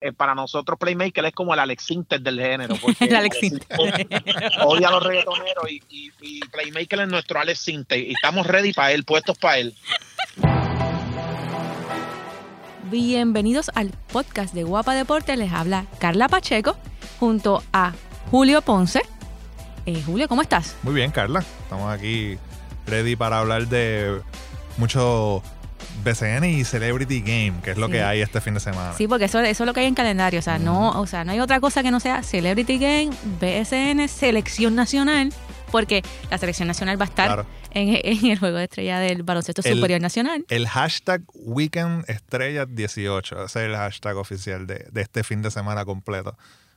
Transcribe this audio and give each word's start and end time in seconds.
eh, 0.00 0.12
para 0.12 0.34
nosotros 0.34 0.78
Playmaker 0.78 1.24
es 1.24 1.32
como 1.32 1.54
el 1.54 1.60
Alex 1.60 1.90
Inter 1.90 2.20
del 2.20 2.40
género. 2.40 2.76
Porque 2.80 3.04
El 3.06 3.16
Alex 3.16 3.36
Odia 4.64 4.88
a 4.88 4.92
los 4.92 5.02
reggaetoneros 5.02 5.70
y, 5.70 5.82
y- 5.88 6.12
y 6.20 6.40
Playmaker 6.40 7.00
es 7.00 7.08
nuestro 7.08 7.40
Alex 7.40 7.68
Inter. 7.68 7.98
Y 7.98 8.12
estamos 8.12 8.46
ready 8.46 8.72
para 8.72 8.92
él, 8.92 9.04
puestos 9.04 9.36
para 9.38 9.58
él. 9.58 9.74
Bienvenidos 12.90 13.70
al 13.74 13.90
podcast 14.12 14.54
de 14.54 14.62
Guapa 14.64 14.94
Deporte. 14.94 15.36
Les 15.36 15.52
habla 15.52 15.86
Carla 15.98 16.28
Pacheco 16.28 16.76
junto 17.18 17.62
a 17.72 17.92
Julio 18.30 18.62
Ponce. 18.62 19.02
Eh, 19.84 20.02
Julio, 20.04 20.28
¿cómo 20.28 20.42
estás? 20.42 20.76
Muy 20.82 20.94
bien, 20.94 21.10
Carla. 21.10 21.40
Estamos 21.62 21.92
aquí 21.92 22.38
ready 22.86 23.16
para 23.16 23.38
hablar 23.40 23.66
de 23.68 24.20
mucho 24.78 25.42
BCN 26.12 26.44
y 26.44 26.64
Celebrity 26.64 27.20
Game, 27.20 27.54
que 27.62 27.72
es 27.72 27.76
lo 27.78 27.86
Sí. 27.86 27.92
que 27.92 28.02
hay 28.02 28.20
este 28.20 28.40
fin 28.40 28.54
de 28.54 28.60
semana. 28.60 28.92
Sí, 28.94 29.06
porque 29.08 29.26
eso, 29.26 29.40
eso 29.40 29.64
es 29.64 29.66
lo 29.66 29.74
que 29.74 29.80
hay 29.80 29.86
en 29.86 29.94
calendario. 29.94 30.38
O 30.40 30.42
sea, 30.42 30.58
no, 30.58 30.90
o 31.00 31.06
sea, 31.06 31.24
no 31.24 31.32
hay 31.32 31.40
otra 31.40 31.60
cosa 31.60 31.82
que 31.82 31.90
no 31.90 32.00
sea 32.00 32.22
Celebrity 32.22 32.78
Game, 32.78 33.10
BSN, 33.40 34.08
Selección 34.08 34.74
Nacional, 34.74 35.32
porque 35.70 36.02
la 36.30 36.38
Selección 36.38 36.68
Nacional 36.68 37.00
va 37.00 37.04
a 37.04 37.08
estar 37.08 37.26
Claro. 37.26 37.46
en, 37.72 38.00
en 38.02 38.30
el 38.30 38.38
Juego 38.38 38.56
de 38.58 38.64
Estrella 38.64 38.98
del 39.00 39.22
Baloncesto 39.22 39.62
El- 39.64 39.74
Superior 39.76 40.00
Nacional. 40.00 40.44
El 40.48 40.66
hashtag 40.68 41.22
Weekend 41.34 42.04
Estrellas 42.08 42.66
18, 42.70 43.44
ese 43.44 43.58
es 43.60 43.64
el 43.70 43.76
hashtag 43.76 44.16
oficial 44.16 44.66
de, 44.66 44.86
de 44.90 45.00
este 45.02 45.22
fin 45.24 45.42
de 45.42 45.50
semana 45.50 45.84
completo 45.84 46.36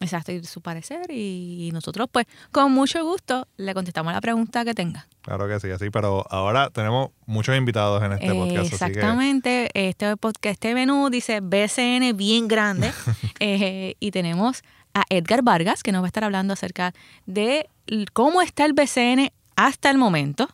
Exacto, 0.00 0.32
y 0.32 0.44
su 0.44 0.60
parecer. 0.60 1.10
Y 1.10 1.70
nosotros, 1.72 2.08
pues, 2.10 2.26
con 2.52 2.72
mucho 2.72 3.04
gusto, 3.04 3.48
le 3.56 3.74
contestamos 3.74 4.12
la 4.12 4.20
pregunta 4.20 4.64
que 4.64 4.74
tenga. 4.74 5.08
Claro 5.22 5.48
que 5.48 5.58
sí, 5.60 5.70
así, 5.70 5.90
pero 5.90 6.24
ahora 6.30 6.70
tenemos 6.70 7.10
muchos 7.26 7.56
invitados 7.56 8.02
en 8.02 8.12
este 8.12 8.32
podcast. 8.32 8.58
Así 8.58 8.68
que 8.68 8.74
Exactamente. 8.74 9.70
Este 9.74 10.16
podcast, 10.16 10.52
este 10.52 10.74
menú 10.74 11.10
dice 11.10 11.40
BCN 11.40 12.16
bien 12.16 12.48
grande. 12.48 12.92
Eh, 13.40 13.94
y 14.00 14.10
tenemos 14.10 14.62
a 14.94 15.04
Edgar 15.10 15.42
Vargas, 15.42 15.84
que 15.84 15.92
nos 15.92 16.02
va 16.02 16.06
a 16.06 16.08
estar 16.08 16.24
hablando 16.24 16.54
acerca 16.54 16.92
de 17.26 17.68
cómo 18.12 18.42
está 18.42 18.64
el 18.64 18.72
BCN 18.72 19.30
hasta 19.54 19.90
el 19.90 19.98
momento. 19.98 20.48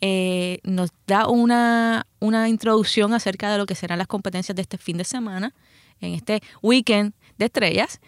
Eh, 0.00 0.58
nos 0.64 0.90
da 1.06 1.28
una, 1.28 2.06
una 2.18 2.48
introducción 2.48 3.14
acerca 3.14 3.52
de 3.52 3.58
lo 3.58 3.66
que 3.66 3.74
serán 3.74 3.98
las 3.98 4.08
competencias 4.08 4.56
de 4.56 4.62
este 4.62 4.78
fin 4.78 4.96
de 4.96 5.04
semana, 5.04 5.54
en 6.00 6.14
este 6.14 6.40
weekend 6.60 7.14
de 7.38 7.46
estrellas. 7.46 8.00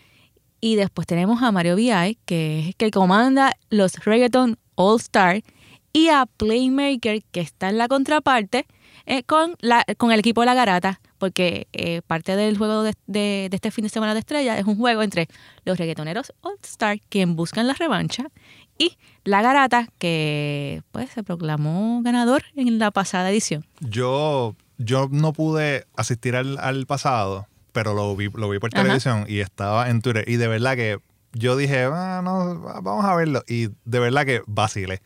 Y 0.67 0.75
después 0.75 1.07
tenemos 1.07 1.45
a 1.45 1.53
Mario 1.53 1.77
VI, 1.77 2.19
que 2.25 2.71
es 2.71 2.75
que 2.75 2.91
comanda 2.91 3.53
los 3.71 4.05
Reggaeton 4.05 4.59
All 4.75 4.97
Star, 4.97 5.45
y 5.93 6.09
a 6.09 6.27
Playmaker, 6.27 7.23
que 7.31 7.41
está 7.41 7.69
en 7.69 7.79
la 7.79 7.87
contraparte, 7.87 8.67
eh, 9.07 9.23
con, 9.23 9.55
la, 9.61 9.85
con 9.97 10.11
el 10.11 10.19
equipo 10.19 10.41
de 10.41 10.47
la 10.47 10.55
Garata, 10.55 11.01
porque 11.19 11.69
eh, 11.73 12.03
parte 12.05 12.35
del 12.35 12.59
juego 12.59 12.83
de, 12.83 13.49
este 13.53 13.71
fin 13.71 13.85
de 13.85 13.91
semana 13.91 14.13
de 14.13 14.19
estrella 14.19 14.59
es 14.59 14.67
un 14.67 14.77
juego 14.77 15.05
entre 15.05 15.29
los 15.65 15.79
reggaetoneros 15.79 16.33
All 16.41 16.59
Star, 16.65 16.99
quien 17.11 17.37
buscan 17.37 17.69
la 17.69 17.75
revancha, 17.75 18.27
y 18.77 18.97
la 19.23 19.43
Garata, 19.43 19.87
que 19.99 20.83
pues 20.91 21.11
se 21.11 21.23
proclamó 21.23 22.03
ganador 22.03 22.43
en 22.57 22.81
la 22.81 22.91
pasada 22.91 23.31
edición. 23.31 23.65
yo, 23.79 24.57
yo 24.79 25.07
no 25.13 25.33
pude 25.33 25.87
asistir 25.95 26.35
al 26.35 26.87
pasado, 26.87 27.47
pero 27.77 27.93
lo 27.93 28.17
vi, 28.17 28.31
lo 28.33 28.49
vi 28.49 28.59
por 28.59 28.71
Ajá. 28.73 28.83
televisión 28.85 29.27
y 29.29 29.41
estaba 29.41 29.91
en 29.91 30.01
Twitter. 30.01 30.25
Y 30.27 30.37
de 30.37 30.49
verdad 30.49 30.77
que 30.77 30.99
yo 31.35 31.59
dije, 31.59 31.83
ah, 31.93 32.23
no, 32.25 32.59
vamos 32.83 33.05
a 33.05 33.15
verlo. 33.15 33.43
Y 33.47 33.69
de 33.85 33.99
verdad 34.01 34.25
que 34.25 34.41
vacilé. 34.47 35.03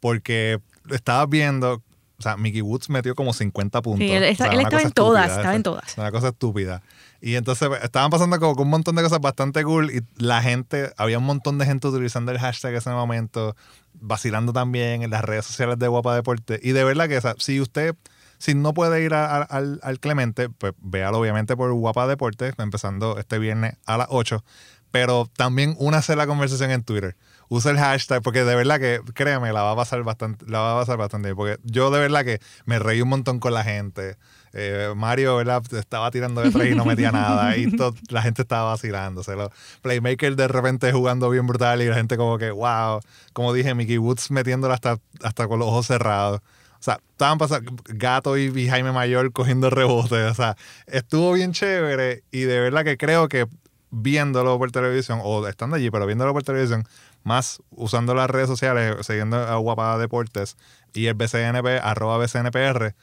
Porque 0.00 0.58
estaba 0.90 1.24
viendo, 1.26 1.74
o 1.74 2.22
sea, 2.22 2.36
Mickey 2.36 2.60
Woods 2.60 2.90
metió 2.90 3.14
como 3.14 3.32
50 3.32 3.80
puntos. 3.82 4.00
Sí, 4.04 4.10
él, 4.12 4.24
O 4.24 4.26
está- 4.26 4.44
sea, 4.46 4.52
él 4.52 4.58
una 4.58 4.68
estaba 4.68 4.82
en 4.82 4.90
todas, 4.90 5.22
estúpida, 5.26 5.36
estaba 5.40 5.54
en 5.54 5.62
todas. 5.62 5.96
Una 5.98 6.10
cosa 6.10 6.28
estúpida. 6.28 6.82
Y 7.20 7.36
entonces 7.36 7.68
estaban 7.84 8.10
pasando 8.10 8.40
como 8.40 8.60
un 8.62 8.68
montón 8.70 8.96
de 8.96 9.02
cosas 9.04 9.20
bastante 9.20 9.62
cool 9.62 9.92
y 9.92 10.02
la 10.20 10.42
gente, 10.42 10.92
había 10.96 11.18
un 11.18 11.24
montón 11.24 11.58
de 11.58 11.66
gente 11.66 11.86
utilizando 11.86 12.32
el 12.32 12.38
hashtag 12.40 12.72
en 12.72 12.78
ese 12.78 12.90
momento, 12.90 13.54
vacilando 13.94 14.52
también 14.52 15.02
en 15.02 15.10
las 15.10 15.22
redes 15.24 15.46
sociales 15.46 15.78
de 15.78 15.86
Guapa 15.86 16.16
Deporte. 16.16 16.58
Y 16.62 16.72
de 16.72 16.82
verdad 16.82 17.08
que 17.08 17.18
o 17.18 17.20
sea, 17.20 17.34
si 17.38 17.60
usted, 17.60 17.94
si 18.38 18.54
no 18.54 18.72
puede 18.72 19.02
ir 19.02 19.14
al, 19.14 19.80
al 19.82 20.00
Clemente, 20.00 20.48
pues 20.48 20.72
véalo 20.80 21.18
obviamente 21.18 21.56
por 21.56 21.72
Guapa 21.72 22.06
Deporte, 22.06 22.52
empezando 22.58 23.18
este 23.18 23.38
viernes 23.38 23.76
a 23.86 23.98
las 23.98 24.08
8. 24.10 24.42
Pero 24.90 25.28
también 25.36 25.74
únase 25.78 26.16
la 26.16 26.26
conversación 26.26 26.70
en 26.70 26.82
Twitter. 26.82 27.16
Usa 27.50 27.70
el 27.70 27.78
hashtag, 27.78 28.22
porque 28.22 28.44
de 28.44 28.54
verdad 28.54 28.78
que, 28.78 29.00
créame, 29.14 29.52
la 29.52 29.62
va 29.62 29.72
a 29.72 29.76
pasar 29.76 30.02
bastante, 30.02 30.44
la 30.48 30.60
va 30.60 30.76
a 30.76 30.80
pasar 30.80 30.96
bastante 30.96 31.28
bien. 31.28 31.36
Porque 31.36 31.58
yo 31.64 31.90
de 31.90 31.98
verdad 31.98 32.24
que 32.24 32.40
me 32.64 32.78
reí 32.78 33.00
un 33.02 33.08
montón 33.08 33.38
con 33.38 33.52
la 33.52 33.64
gente. 33.64 34.16
Eh, 34.54 34.92
Mario, 34.96 35.36
¿verdad? 35.36 35.62
Estaba 35.74 36.10
tirando 36.10 36.40
de 36.40 36.50
tres 36.50 36.72
y 36.72 36.74
no 36.74 36.84
metía 36.84 37.12
nada. 37.12 37.56
Y 37.56 37.70
la 38.08 38.22
gente 38.22 38.42
estaba 38.42 38.70
vacilándose. 38.70 39.34
Playmaker 39.82 40.36
de 40.36 40.48
repente 40.48 40.90
jugando 40.92 41.28
bien 41.28 41.46
brutal 41.46 41.82
y 41.82 41.86
la 41.86 41.94
gente 41.94 42.16
como 42.16 42.38
que, 42.38 42.50
wow. 42.50 43.00
Como 43.32 43.52
dije, 43.52 43.74
Mickey 43.74 43.98
Woods 43.98 44.30
metiéndola 44.30 44.74
hasta, 44.74 44.98
hasta 45.22 45.48
con 45.48 45.58
los 45.58 45.68
ojos 45.68 45.86
cerrados. 45.86 46.40
O 46.80 46.82
sea, 46.82 47.00
estaban 47.10 47.38
pasando 47.38 47.72
Gato 47.86 48.36
y, 48.38 48.44
y 48.56 48.68
Jaime 48.68 48.92
Mayor 48.92 49.32
cogiendo 49.32 49.68
rebotes. 49.70 50.30
O 50.30 50.34
sea, 50.34 50.56
estuvo 50.86 51.32
bien 51.32 51.52
chévere 51.52 52.22
y 52.30 52.42
de 52.42 52.60
verdad 52.60 52.84
que 52.84 52.96
creo 52.96 53.28
que 53.28 53.46
viéndolo 53.90 54.58
por 54.58 54.70
televisión, 54.70 55.20
o 55.22 55.46
estando 55.48 55.76
allí, 55.76 55.90
pero 55.90 56.06
viéndolo 56.06 56.32
por 56.32 56.42
televisión, 56.42 56.86
más 57.24 57.60
usando 57.70 58.14
las 58.14 58.30
redes 58.30 58.48
sociales, 58.48 59.06
siguiendo 59.06 59.36
a 59.36 59.56
Guapa 59.56 59.98
Deportes 59.98 60.56
y 60.94 61.06
el 61.06 61.14
BCNP, 61.14 61.80
arroba 61.82 62.18
BCNPR, 62.18 62.94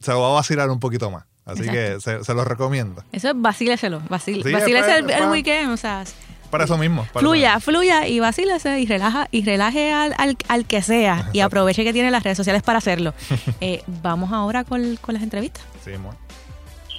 se 0.00 0.12
lo 0.12 0.20
va 0.20 0.30
a 0.30 0.32
vacilar 0.34 0.70
un 0.70 0.80
poquito 0.80 1.10
más. 1.10 1.24
Así 1.44 1.68
que 1.68 2.00
se, 2.00 2.22
se 2.22 2.34
los 2.34 2.46
recomiendo. 2.46 3.02
Eso 3.10 3.30
es 3.30 3.34
vacíleselo, 3.36 4.00
vacil, 4.08 4.44
Sí, 4.44 4.52
vacílese 4.52 4.98
el, 4.98 5.10
el 5.10 5.28
weekend, 5.28 5.72
o 5.72 5.76
sea, 5.76 6.04
Para 6.52 6.64
eso 6.64 6.76
mismo. 6.76 7.06
para 7.14 7.20
fluya, 7.20 7.52
eso 7.52 7.60
fluya 7.60 8.06
y 8.06 8.20
vacílese 8.20 8.78
y 8.78 8.84
relaja 8.84 9.26
y 9.30 9.42
relaje 9.42 9.90
al, 9.90 10.14
al, 10.18 10.36
al 10.48 10.66
que 10.66 10.82
sea 10.82 11.30
y 11.32 11.40
aproveche 11.40 11.82
que 11.82 11.94
tiene 11.94 12.10
las 12.10 12.22
redes 12.22 12.36
sociales 12.36 12.62
para 12.62 12.76
hacerlo. 12.76 13.14
Eh, 13.62 13.82
vamos 14.02 14.32
ahora 14.32 14.64
con, 14.64 14.96
con 14.96 15.14
las 15.14 15.22
entrevistas. 15.22 15.62
Sí, 15.82 15.92
mo. 15.96 16.14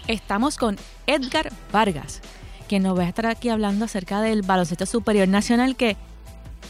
Estamos 0.08 0.58
con 0.58 0.78
Edgar 1.06 1.52
Vargas, 1.72 2.22
quien 2.68 2.82
nos 2.82 2.98
va 2.98 3.04
a 3.04 3.08
estar 3.08 3.28
aquí 3.28 3.50
hablando 3.50 3.86
acerca 3.86 4.22
del 4.22 4.42
baloncesto 4.42 4.88
superior 4.88 5.28
nacional 5.28 5.76
que 5.76 5.98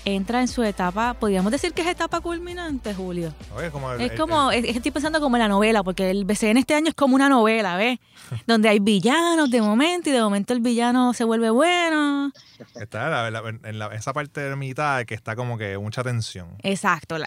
entra 0.06 0.42
en 0.42 0.48
su 0.48 0.64
etapa, 0.64 1.14
podríamos 1.14 1.52
decir 1.52 1.74
que 1.74 1.82
es 1.82 1.88
etapa 1.88 2.20
culminante, 2.22 2.94
Julio. 2.94 3.34
Oye, 3.56 3.72
como 3.72 3.92
el- 3.94 4.02
Es 4.02 4.12
el- 4.12 4.18
como, 4.18 4.52
es- 4.52 4.66
estoy 4.76 4.92
pensando 4.92 5.20
como 5.22 5.36
en 5.38 5.42
la 5.42 5.48
novela, 5.48 5.84
porque 5.84 6.10
el 6.10 6.26
BCN 6.26 6.58
este 6.60 6.76
año 6.76 6.90
es 6.90 6.94
como 6.96 7.16
una 7.16 7.30
novela, 7.30 7.76
¿ves? 7.78 8.00
Donde 8.48 8.70
hay 8.70 8.80
villanos 8.80 9.50
de 9.50 9.62
momento 9.62 10.10
y 10.10 10.14
de 10.14 10.22
momento 10.22 10.54
el 10.54 10.60
villano 10.60 11.14
se 11.14 11.24
vuelve 11.24 11.50
bueno. 11.50 12.32
está 12.76 13.10
la- 13.10 13.30
la- 13.32 13.44
en 13.64 13.80
la- 13.80 13.88
esa 13.96 14.14
parte 14.14 14.42
de 14.42 14.56
mitad 14.56 15.04
que 15.06 15.14
está 15.16 15.36
como 15.36 15.58
que 15.58 15.78
mucha 15.78 16.04
tensión. 16.04 16.50
Exacto, 16.64 17.18
la- 17.18 17.26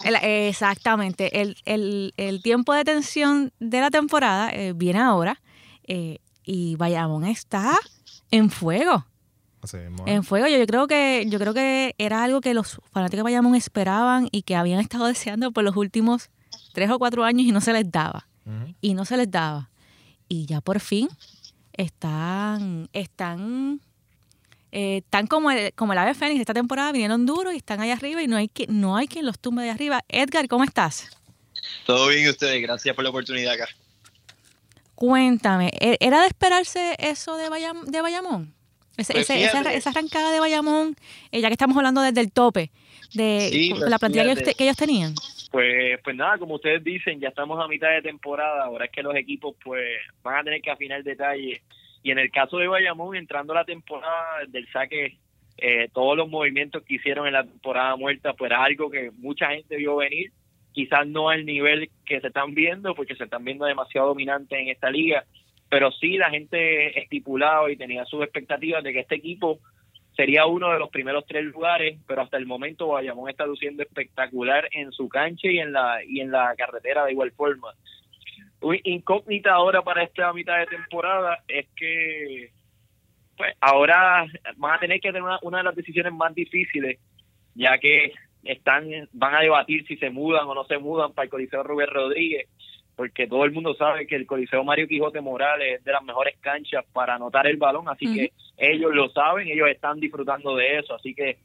exactamente. 0.57 1.41
El, 1.41 1.57
el- 1.65 2.13
el 2.17 2.41
tiempo 2.41 2.73
de 2.73 2.83
tensión 2.83 3.51
de 3.59 3.79
la 3.81 3.89
temporada 3.91 4.49
eh, 4.51 4.73
viene 4.75 4.99
ahora 4.99 5.39
eh, 5.87 6.19
y 6.43 6.75
Bayamón 6.75 7.25
está 7.25 7.77
en 8.31 8.49
fuego. 8.49 9.05
Así 9.61 9.77
mismo. 9.77 10.05
En 10.07 10.23
fuego, 10.23 10.47
yo, 10.47 10.57
yo 10.57 10.65
creo 10.67 10.87
que 10.87 11.25
yo 11.27 11.39
creo 11.39 11.53
que 11.53 11.95
era 11.97 12.23
algo 12.23 12.41
que 12.41 12.53
los 12.53 12.79
fanáticos 12.91 13.19
de 13.19 13.23
Bayamón 13.23 13.55
esperaban 13.55 14.29
y 14.31 14.43
que 14.43 14.55
habían 14.55 14.79
estado 14.79 15.05
deseando 15.07 15.51
por 15.51 15.63
los 15.63 15.75
últimos 15.75 16.29
tres 16.73 16.89
o 16.91 16.99
cuatro 16.99 17.23
años 17.23 17.45
y 17.47 17.51
no 17.51 17.61
se 17.61 17.73
les 17.73 17.91
daba. 17.91 18.27
Y 18.81 18.93
no 18.93 19.03
se 19.03 19.17
les 19.17 19.29
daba. 19.29 19.69
Y 20.29 20.45
ya 20.45 20.61
por 20.61 20.79
fin 20.79 21.09
están, 21.73 22.89
están, 22.93 23.81
eh, 24.71 24.97
están 24.97 25.27
como 25.27 25.51
el, 25.51 25.73
como 25.73 25.93
el 25.93 25.99
ave 25.99 26.13
fénix 26.13 26.39
esta 26.39 26.53
temporada, 26.53 26.91
vinieron 26.91 27.25
duros 27.25 27.53
y 27.53 27.57
están 27.57 27.81
allá 27.81 27.93
arriba 27.93 28.21
y 28.21 28.27
no 28.27 28.37
hay, 28.37 28.47
que, 28.47 28.67
no 28.67 28.95
hay 28.95 29.07
quien 29.07 29.25
los 29.25 29.37
tumbe 29.39 29.63
de 29.63 29.69
arriba. 29.69 30.03
Edgar, 30.07 30.47
¿cómo 30.47 30.63
estás? 30.63 31.09
Todo 31.85 32.07
bien 32.07 32.29
ustedes, 32.29 32.61
gracias 32.61 32.95
por 32.95 33.03
la 33.03 33.09
oportunidad 33.09 33.53
acá. 33.53 33.67
Cuéntame, 34.95 35.71
¿e- 35.79 35.97
¿era 35.99 36.21
de 36.21 36.27
esperarse 36.27 36.95
eso 36.99 37.37
de, 37.37 37.49
Bayam- 37.49 37.85
de 37.85 38.01
Bayamón? 38.01 38.53
Ese- 38.97 39.13
Pues 39.13 39.29
ese- 39.29 39.45
esa, 39.77 39.89
arrancada 39.91 40.31
de 40.31 40.39
Bayamón, 40.39 40.95
eh, 41.31 41.39
ya 41.41 41.47
que 41.49 41.53
estamos 41.53 41.77
hablando 41.77 42.01
desde 42.01 42.21
el 42.21 42.31
tope, 42.31 42.71
de 43.13 43.49
Sí, 43.51 43.69
pues 43.77 43.89
la 43.89 43.99
plantilla 43.99 44.23
que, 44.23 44.29
fíjate. 44.29 44.43
usted- 44.49 44.57
que 44.57 44.63
ellos 44.63 44.77
tenían. 44.77 45.13
Pues, 45.51 45.99
pues 46.03 46.15
nada, 46.15 46.37
como 46.37 46.55
ustedes 46.55 46.83
dicen, 46.83 47.19
ya 47.21 47.29
estamos 47.29 47.63
a 47.63 47.67
mitad 47.67 47.89
de 47.89 48.01
temporada. 48.01 48.65
Ahora 48.65 48.85
es 48.85 48.91
que 48.91 49.01
los 49.01 49.15
equipos 49.15 49.55
pues 49.63 49.83
van 50.23 50.39
a 50.39 50.43
tener 50.43 50.61
que 50.61 50.71
afinar 50.71 51.03
detalles. 51.03 51.61
Y 52.03 52.11
en 52.11 52.19
el 52.19 52.31
caso 52.31 52.57
de 52.57 52.67
Bayamón, 52.67 53.15
entrando 53.15 53.53
a 53.53 53.57
la 53.57 53.65
temporada 53.65 54.45
del 54.49 54.67
saque, 54.71 55.17
eh, 55.57 55.89
todos 55.93 56.17
los 56.17 56.29
movimientos 56.29 56.83
que 56.83 56.95
hicieron 56.95 57.27
en 57.27 57.33
la 57.33 57.43
temporada 57.43 57.95
muerta, 57.95 58.33
pues 58.33 58.49
era 58.51 58.63
algo 58.63 58.89
que 58.91 59.11
mucha 59.17 59.49
gente 59.51 59.75
vio 59.77 59.95
venir. 59.95 60.31
Quizás 60.73 61.07
no 61.07 61.29
al 61.29 61.45
nivel 61.45 61.89
que 62.05 62.19
se 62.21 62.27
están 62.27 62.53
viendo, 62.53 62.93
porque 62.93 63.15
se 63.15 63.23
están 63.23 63.43
viendo 63.43 63.65
demasiado 63.65 64.07
dominantes 64.09 64.59
en 64.59 64.67
esta 64.67 64.89
liga. 64.91 65.23
Pero 65.69 65.91
sí, 65.91 66.17
la 66.17 66.29
gente 66.29 66.99
estipulaba 66.99 67.71
y 67.71 67.77
tenía 67.77 68.05
sus 68.05 68.23
expectativas 68.23 68.83
de 68.83 68.93
que 68.93 68.99
este 69.01 69.15
equipo 69.15 69.59
sería 70.17 70.47
uno 70.47 70.71
de 70.71 70.79
los 70.79 70.89
primeros 70.89 71.25
tres 71.27 71.45
lugares, 71.45 71.99
pero 72.07 72.23
hasta 72.23 72.37
el 72.37 72.47
momento 72.47 72.87
Bayamón 72.87 73.29
está 73.29 73.45
luciendo 73.45 73.83
espectacular 73.83 74.67
en 74.71 74.91
su 74.91 75.07
cancha 75.07 75.47
y 75.47 75.59
en 75.59 75.71
la 75.71 76.03
y 76.03 76.21
en 76.21 76.31
la 76.31 76.55
carretera 76.57 77.05
de 77.05 77.11
igual 77.11 77.31
forma. 77.31 77.73
Una 78.59 78.79
incógnita 78.83 79.53
ahora 79.53 79.83
para 79.83 80.03
esta 80.03 80.33
mitad 80.33 80.57
de 80.57 80.65
temporada 80.65 81.43
es 81.47 81.67
que 81.75 82.49
pues 83.37 83.53
ahora 83.61 84.25
van 84.55 84.73
a 84.73 84.79
tener 84.79 84.99
que 84.99 85.09
tener 85.09 85.21
una, 85.21 85.37
una 85.43 85.59
de 85.59 85.65
las 85.65 85.75
decisiones 85.75 86.11
más 86.11 86.33
difíciles, 86.33 86.99
ya 87.53 87.77
que 87.77 88.13
están 88.43 88.89
van 89.13 89.35
a 89.35 89.41
debatir 89.41 89.85
si 89.85 89.97
se 89.97 90.09
mudan 90.09 90.47
o 90.47 90.55
no 90.55 90.63
se 90.63 90.79
mudan 90.79 91.13
para 91.13 91.25
el 91.25 91.29
Coliseo 91.29 91.61
Rubén 91.61 91.89
Rodríguez, 91.91 92.49
porque 92.97 93.27
todo 93.27 93.45
el 93.45 93.51
mundo 93.51 93.75
sabe 93.75 94.07
que 94.07 94.15
el 94.15 94.25
Coliseo 94.25 94.63
Mario 94.63 94.87
Quijote 94.87 95.21
Morales 95.21 95.77
es 95.77 95.83
de 95.85 95.91
las 95.91 96.03
mejores 96.03 96.35
canchas 96.41 96.83
para 96.91 97.13
anotar 97.13 97.45
el 97.45 97.57
balón, 97.57 97.87
así 97.87 98.11
que 98.11 98.31
ellos 98.57 98.91
lo 98.91 99.07
saben, 99.09 99.47
ellos 99.47 99.69
están 99.69 99.99
disfrutando 99.99 100.55
de 100.55 100.79
eso, 100.79 100.95
así 100.95 101.13
que 101.13 101.37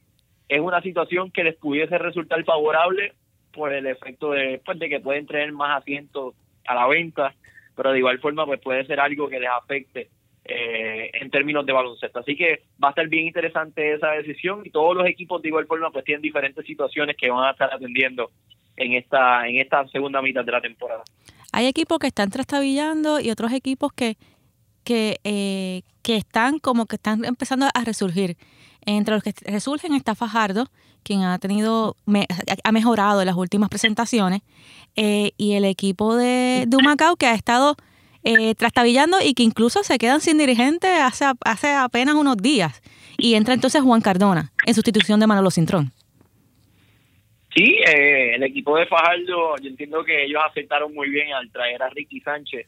es 0.49 0.60
una 0.60 0.81
situación 0.81 1.31
que 1.31 1.44
les 1.44 1.54
pudiese 1.56 1.99
resultar 1.99 2.43
favorable 2.44 3.12
por 3.52 3.70
el 3.70 3.87
efecto 3.87 4.31
de, 4.31 4.62
pues, 4.64 4.78
de 4.78 4.88
que 4.88 5.00
pueden 5.00 5.26
traer 5.26 5.52
más 5.52 5.82
asientos 5.82 6.34
a 6.66 6.75
la 6.75 6.87
venta, 6.87 7.34
pero 7.76 7.93
de 7.93 7.98
igual 7.98 8.19
forma 8.19 8.46
pues 8.46 8.60
puede 8.60 8.87
ser 8.87 8.98
algo 8.98 9.28
que 9.28 9.38
les 9.38 9.50
afecte 9.50 10.08
eh, 10.46 11.10
en 11.12 11.31
términos 11.31 11.66
de 11.66 11.72
baloncesto. 11.72 12.20
Así 12.20 12.34
que 12.34 12.62
va 12.82 12.88
a 12.88 12.90
estar 12.93 13.06
bien 13.08 13.26
interesante 13.26 13.93
esa 13.93 14.12
decisión 14.12 14.62
y 14.64 14.70
todos 14.70 14.96
los 14.96 15.06
equipos 15.06 15.43
de 15.43 15.48
igual 15.48 15.66
forma 15.66 15.90
pues 15.90 16.06
tienen 16.06 16.22
diferentes 16.22 16.64
situaciones 16.64 17.14
que 17.14 17.28
van 17.28 17.44
a 17.44 17.50
estar 17.50 17.72
atendiendo 17.72 18.31
en 18.75 18.94
esta 18.94 19.46
en 19.46 19.58
esta 19.58 19.87
segunda 19.88 20.22
mitad 20.22 20.44
de 20.46 20.52
la 20.52 20.60
temporada. 20.62 21.02
Hay 21.52 21.66
equipos 21.66 21.99
que 21.99 22.06
están 22.08 22.31
trastabillando 22.31 23.20
y 23.20 23.31
otros 23.31 23.52
equipos 23.52 23.93
que, 23.93 24.16
que, 24.84 25.20
eh, 25.25 25.82
que 26.02 26.16
están 26.16 26.58
como 26.58 26.87
que 26.87 26.96
están 26.96 27.25
empezando 27.25 27.69
a 27.72 27.84
resurgir. 27.84 28.37
Entre 28.84 29.14
los 29.14 29.22
que 29.22 29.32
resurgen 29.44 29.94
está 29.94 30.14
Fajardo, 30.16 30.69
quien 31.04 31.22
ha 31.22 31.38
tenido 31.38 31.96
me- 32.04 32.26
ha 32.64 32.72
mejorado 32.72 33.20
en 33.20 33.26
las 33.26 33.37
últimas 33.37 33.69
presentaciones, 33.69 34.40
eh, 34.96 35.32
y 35.37 35.52
el 35.52 35.64
equipo 35.64 36.16
de, 36.16 36.64
de 36.66 36.76
Humacao 36.76 37.16
que 37.16 37.26
ha 37.26 37.34
estado 37.34 37.76
eh, 38.25 38.55
trastabillando 38.55 39.19
y 39.22 39.34
que 39.34 39.43
incluso 39.43 39.82
se 39.84 39.98
quedan 39.98 40.20
sin 40.20 40.38
dirigente 40.38 40.88
hace, 41.00 41.26
hace 41.44 41.72
apenas 41.75 42.14
unos 42.14 42.37
días. 42.37 42.82
Y 43.19 43.34
entra 43.34 43.55
entonces 43.55 43.82
Juan 43.82 44.00
Cardona 44.00 44.52
en 44.66 44.75
sustitución 44.75 45.20
de 45.20 45.26
Manolo 45.26 45.50
Cintrón. 45.50 45.93
Sí, 47.54 47.76
eh, 47.87 48.34
el 48.34 48.43
equipo 48.44 48.78
de 48.78 48.87
Fajardo, 48.87 49.56
yo 49.60 49.69
entiendo 49.69 50.02
que 50.04 50.25
ellos 50.25 50.40
aceptaron 50.44 50.94
muy 50.94 51.10
bien 51.10 51.32
al 51.32 51.50
traer 51.50 51.82
a 51.82 51.90
Ricky 51.90 52.20
Sánchez. 52.20 52.66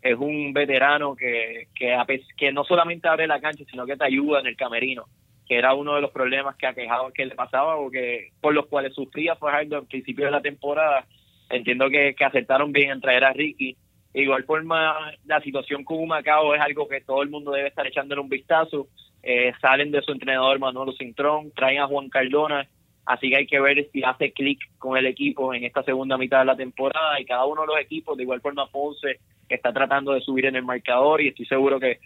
Es 0.00 0.16
un 0.16 0.52
veterano 0.52 1.14
que, 1.14 1.68
que, 1.74 1.96
que 2.36 2.50
no 2.50 2.64
solamente 2.64 3.08
abre 3.08 3.26
la 3.26 3.40
cancha, 3.40 3.64
sino 3.70 3.84
que 3.86 3.96
te 3.96 4.04
ayuda 4.04 4.40
en 4.40 4.46
el 4.46 4.56
camerino, 4.56 5.04
que 5.46 5.56
era 5.56 5.74
uno 5.74 5.94
de 5.94 6.00
los 6.00 6.10
problemas 6.10 6.56
que 6.56 6.66
aquejaba, 6.66 7.12
que 7.12 7.26
le 7.26 7.34
pasaba 7.34 7.76
o 7.76 7.90
que 7.90 8.30
por 8.40 8.54
los 8.54 8.66
cuales 8.66 8.94
sufría 8.94 9.36
Fajardo 9.36 9.76
al 9.76 9.86
principio 9.86 10.24
de 10.24 10.30
la 10.30 10.40
temporada. 10.40 11.06
Entiendo 11.50 11.90
que, 11.90 12.14
que 12.14 12.24
aceptaron 12.24 12.72
bien 12.72 12.90
en 12.90 13.00
traer 13.02 13.24
a 13.24 13.32
Ricky. 13.34 13.76
De 14.14 14.22
igual 14.22 14.44
forma, 14.44 15.12
la 15.26 15.40
situación 15.42 15.84
con 15.84 15.98
Humacao 15.98 16.54
es 16.54 16.60
algo 16.60 16.88
que 16.88 17.02
todo 17.02 17.22
el 17.22 17.28
mundo 17.28 17.52
debe 17.52 17.68
estar 17.68 17.86
echándole 17.86 18.22
un 18.22 18.28
vistazo. 18.30 18.88
Eh, 19.22 19.52
salen 19.60 19.90
de 19.90 20.02
su 20.02 20.12
entrenador 20.12 20.58
Manolo 20.58 20.92
Cintrón, 20.92 21.52
traen 21.52 21.80
a 21.80 21.86
Juan 21.86 22.08
Cardona, 22.08 22.66
Así 23.04 23.30
que 23.30 23.36
hay 23.36 23.46
que 23.46 23.60
ver 23.60 23.88
si 23.92 24.02
hace 24.02 24.32
clic 24.32 24.60
con 24.78 24.96
el 24.96 25.06
equipo 25.06 25.52
en 25.52 25.64
esta 25.64 25.82
segunda 25.82 26.16
mitad 26.16 26.40
de 26.40 26.44
la 26.44 26.56
temporada 26.56 27.20
y 27.20 27.24
cada 27.24 27.44
uno 27.46 27.62
de 27.62 27.66
los 27.68 27.80
equipos, 27.80 28.16
de 28.16 28.22
igual 28.22 28.40
forma 28.40 28.66
Ponce, 28.66 29.18
está 29.48 29.72
tratando 29.72 30.12
de 30.12 30.20
subir 30.20 30.46
en 30.46 30.56
el 30.56 30.64
marcador 30.64 31.20
y 31.20 31.28
estoy 31.28 31.46
seguro 31.46 31.80
que 31.80 31.98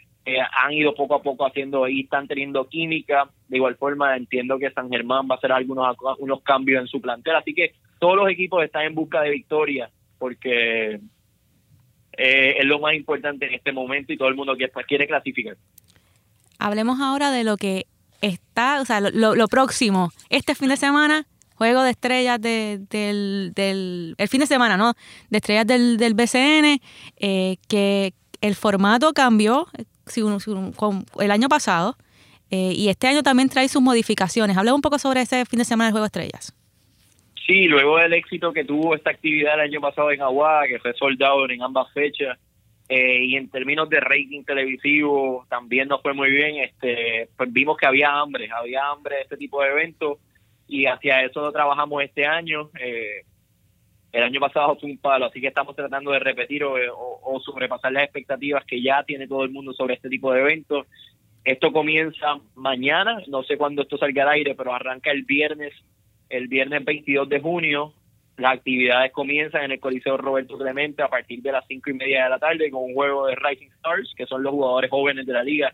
han 0.52 0.72
ido 0.72 0.94
poco 0.94 1.14
a 1.14 1.22
poco 1.22 1.46
haciendo 1.46 1.86
y 1.86 2.00
están 2.00 2.26
teniendo 2.26 2.68
química. 2.68 3.30
De 3.48 3.58
igual 3.58 3.76
forma 3.76 4.16
entiendo 4.16 4.58
que 4.58 4.70
San 4.70 4.90
Germán 4.90 5.28
va 5.30 5.36
a 5.36 5.38
hacer 5.38 5.52
algunos 5.52 5.96
unos 6.18 6.42
cambios 6.42 6.80
en 6.80 6.88
su 6.88 7.00
plantel. 7.00 7.36
Así 7.36 7.54
que 7.54 7.74
todos 8.00 8.16
los 8.16 8.28
equipos 8.28 8.64
están 8.64 8.84
en 8.86 8.94
busca 8.94 9.22
de 9.22 9.30
victoria 9.30 9.90
porque 10.18 10.94
eh, 12.16 12.56
es 12.58 12.64
lo 12.64 12.80
más 12.80 12.94
importante 12.94 13.46
en 13.46 13.54
este 13.54 13.72
momento 13.72 14.12
y 14.12 14.16
todo 14.16 14.28
el 14.28 14.34
mundo 14.34 14.56
pues, 14.72 14.86
quiere 14.86 15.06
clasificar. 15.06 15.56
Hablemos 16.58 17.00
ahora 17.00 17.30
de 17.30 17.44
lo 17.44 17.56
que 17.56 17.86
está, 18.20 18.80
o 18.80 18.84
sea, 18.84 19.00
lo, 19.00 19.34
lo- 19.34 19.48
próximo. 19.48 20.10
Este 20.30 20.54
fin 20.54 20.68
de 20.68 20.76
semana, 20.76 21.26
juego 21.54 21.82
de 21.82 21.90
estrellas 21.90 22.40
de- 22.40 22.80
del, 22.90 23.52
del. 23.54 24.14
El 24.18 24.28
fin 24.28 24.40
de 24.40 24.46
semana, 24.46 24.76
¿no? 24.76 24.94
De 25.30 25.38
estrellas 25.38 25.66
del, 25.66 25.96
del 25.96 26.14
BCN, 26.14 26.80
eh, 27.18 27.56
que 27.68 28.12
el 28.40 28.54
formato 28.54 29.12
cambió 29.12 29.66
si 30.06 30.22
con 30.76 31.04
el 31.20 31.30
año 31.30 31.48
pasado. 31.48 31.96
eh, 32.50 32.72
y 32.76 32.88
este 32.88 33.08
año 33.08 33.22
también 33.24 33.48
trae 33.48 33.68
sus 33.68 33.82
modificaciones. 33.82 34.56
Habla 34.56 34.72
un 34.74 34.80
poco 34.80 34.98
sobre 35.00 35.22
ese 35.22 35.44
fin 35.46 35.58
de 35.58 35.64
semana 35.64 35.86
del 35.88 35.92
Juego 35.94 36.04
de 36.04 36.06
Estrellas. 36.06 36.54
Sí, 37.46 37.64
luego 37.66 37.96
del 37.98 38.12
éxito 38.12 38.52
que 38.52 38.64
tuvo 38.64 38.94
esta 38.94 39.10
actividad 39.10 39.54
el 39.54 39.60
año 39.60 39.80
pasado 39.80 40.10
en 40.10 40.20
Aguada, 40.22 40.66
que 40.68 40.78
fue 40.78 40.92
soldado 40.94 41.48
en 41.48 41.62
ambas 41.62 41.92
fechas, 41.92 42.38
eh, 42.88 43.24
y 43.24 43.36
en 43.36 43.50
términos 43.50 43.88
de 43.88 44.00
rating 44.00 44.44
televisivo 44.44 45.44
también 45.48 45.88
nos 45.88 46.02
fue 46.02 46.14
muy 46.14 46.30
bien, 46.30 46.56
este, 46.64 47.28
pues 47.36 47.52
vimos 47.52 47.76
que 47.76 47.86
había 47.86 48.12
hambre, 48.20 48.48
había 48.54 48.88
hambre 48.90 49.16
de 49.16 49.22
este 49.22 49.36
tipo 49.36 49.62
de 49.62 49.70
eventos, 49.70 50.18
y 50.68 50.86
hacia 50.86 51.22
eso 51.24 51.50
trabajamos 51.52 52.02
este 52.02 52.26
año. 52.26 52.70
eh, 52.80 53.22
el 54.12 54.22
año 54.22 54.40
pasado 54.40 54.76
fue 54.76 54.88
un 54.90 54.98
palo, 54.98 55.26
así 55.26 55.40
que 55.40 55.48
estamos 55.48 55.76
tratando 55.76 56.10
de 56.12 56.18
repetir 56.20 56.64
o, 56.64 56.72
o- 56.74 57.20
o 57.34 57.40
sobrepasar 57.40 57.92
las 57.92 58.04
expectativas 58.04 58.64
que 58.64 58.80
ya 58.80 59.02
tiene 59.04 59.28
todo 59.28 59.44
el 59.44 59.50
mundo 59.50 59.72
sobre 59.74 59.94
este 59.94 60.08
tipo 60.08 60.32
de 60.32 60.40
eventos. 60.40 60.86
Esto 61.44 61.70
comienza 61.72 62.38
mañana, 62.54 63.22
no 63.28 63.42
sé 63.42 63.58
cuándo 63.58 63.82
esto 63.82 63.98
salga 63.98 64.22
al 64.22 64.30
aire, 64.30 64.54
pero 64.54 64.72
arranca 64.72 65.10
el 65.10 65.24
viernes, 65.24 65.74
el 66.30 66.48
viernes 66.48 66.84
22 66.84 67.28
de 67.28 67.40
junio. 67.40 67.92
Las 68.36 68.54
actividades 68.58 69.12
comienzan 69.12 69.64
en 69.64 69.72
el 69.72 69.80
Coliseo 69.80 70.18
Roberto 70.18 70.58
Clemente 70.58 71.02
a 71.02 71.08
partir 71.08 71.40
de 71.40 71.52
las 71.52 71.66
cinco 71.66 71.90
y 71.90 71.94
media 71.94 72.24
de 72.24 72.30
la 72.30 72.38
tarde 72.38 72.70
con 72.70 72.84
un 72.84 72.94
juego 72.94 73.26
de 73.26 73.34
Rising 73.34 73.70
Stars, 73.76 74.12
que 74.14 74.26
son 74.26 74.42
los 74.42 74.52
jugadores 74.52 74.90
jóvenes 74.90 75.26
de 75.26 75.32
la 75.32 75.42
liga, 75.42 75.72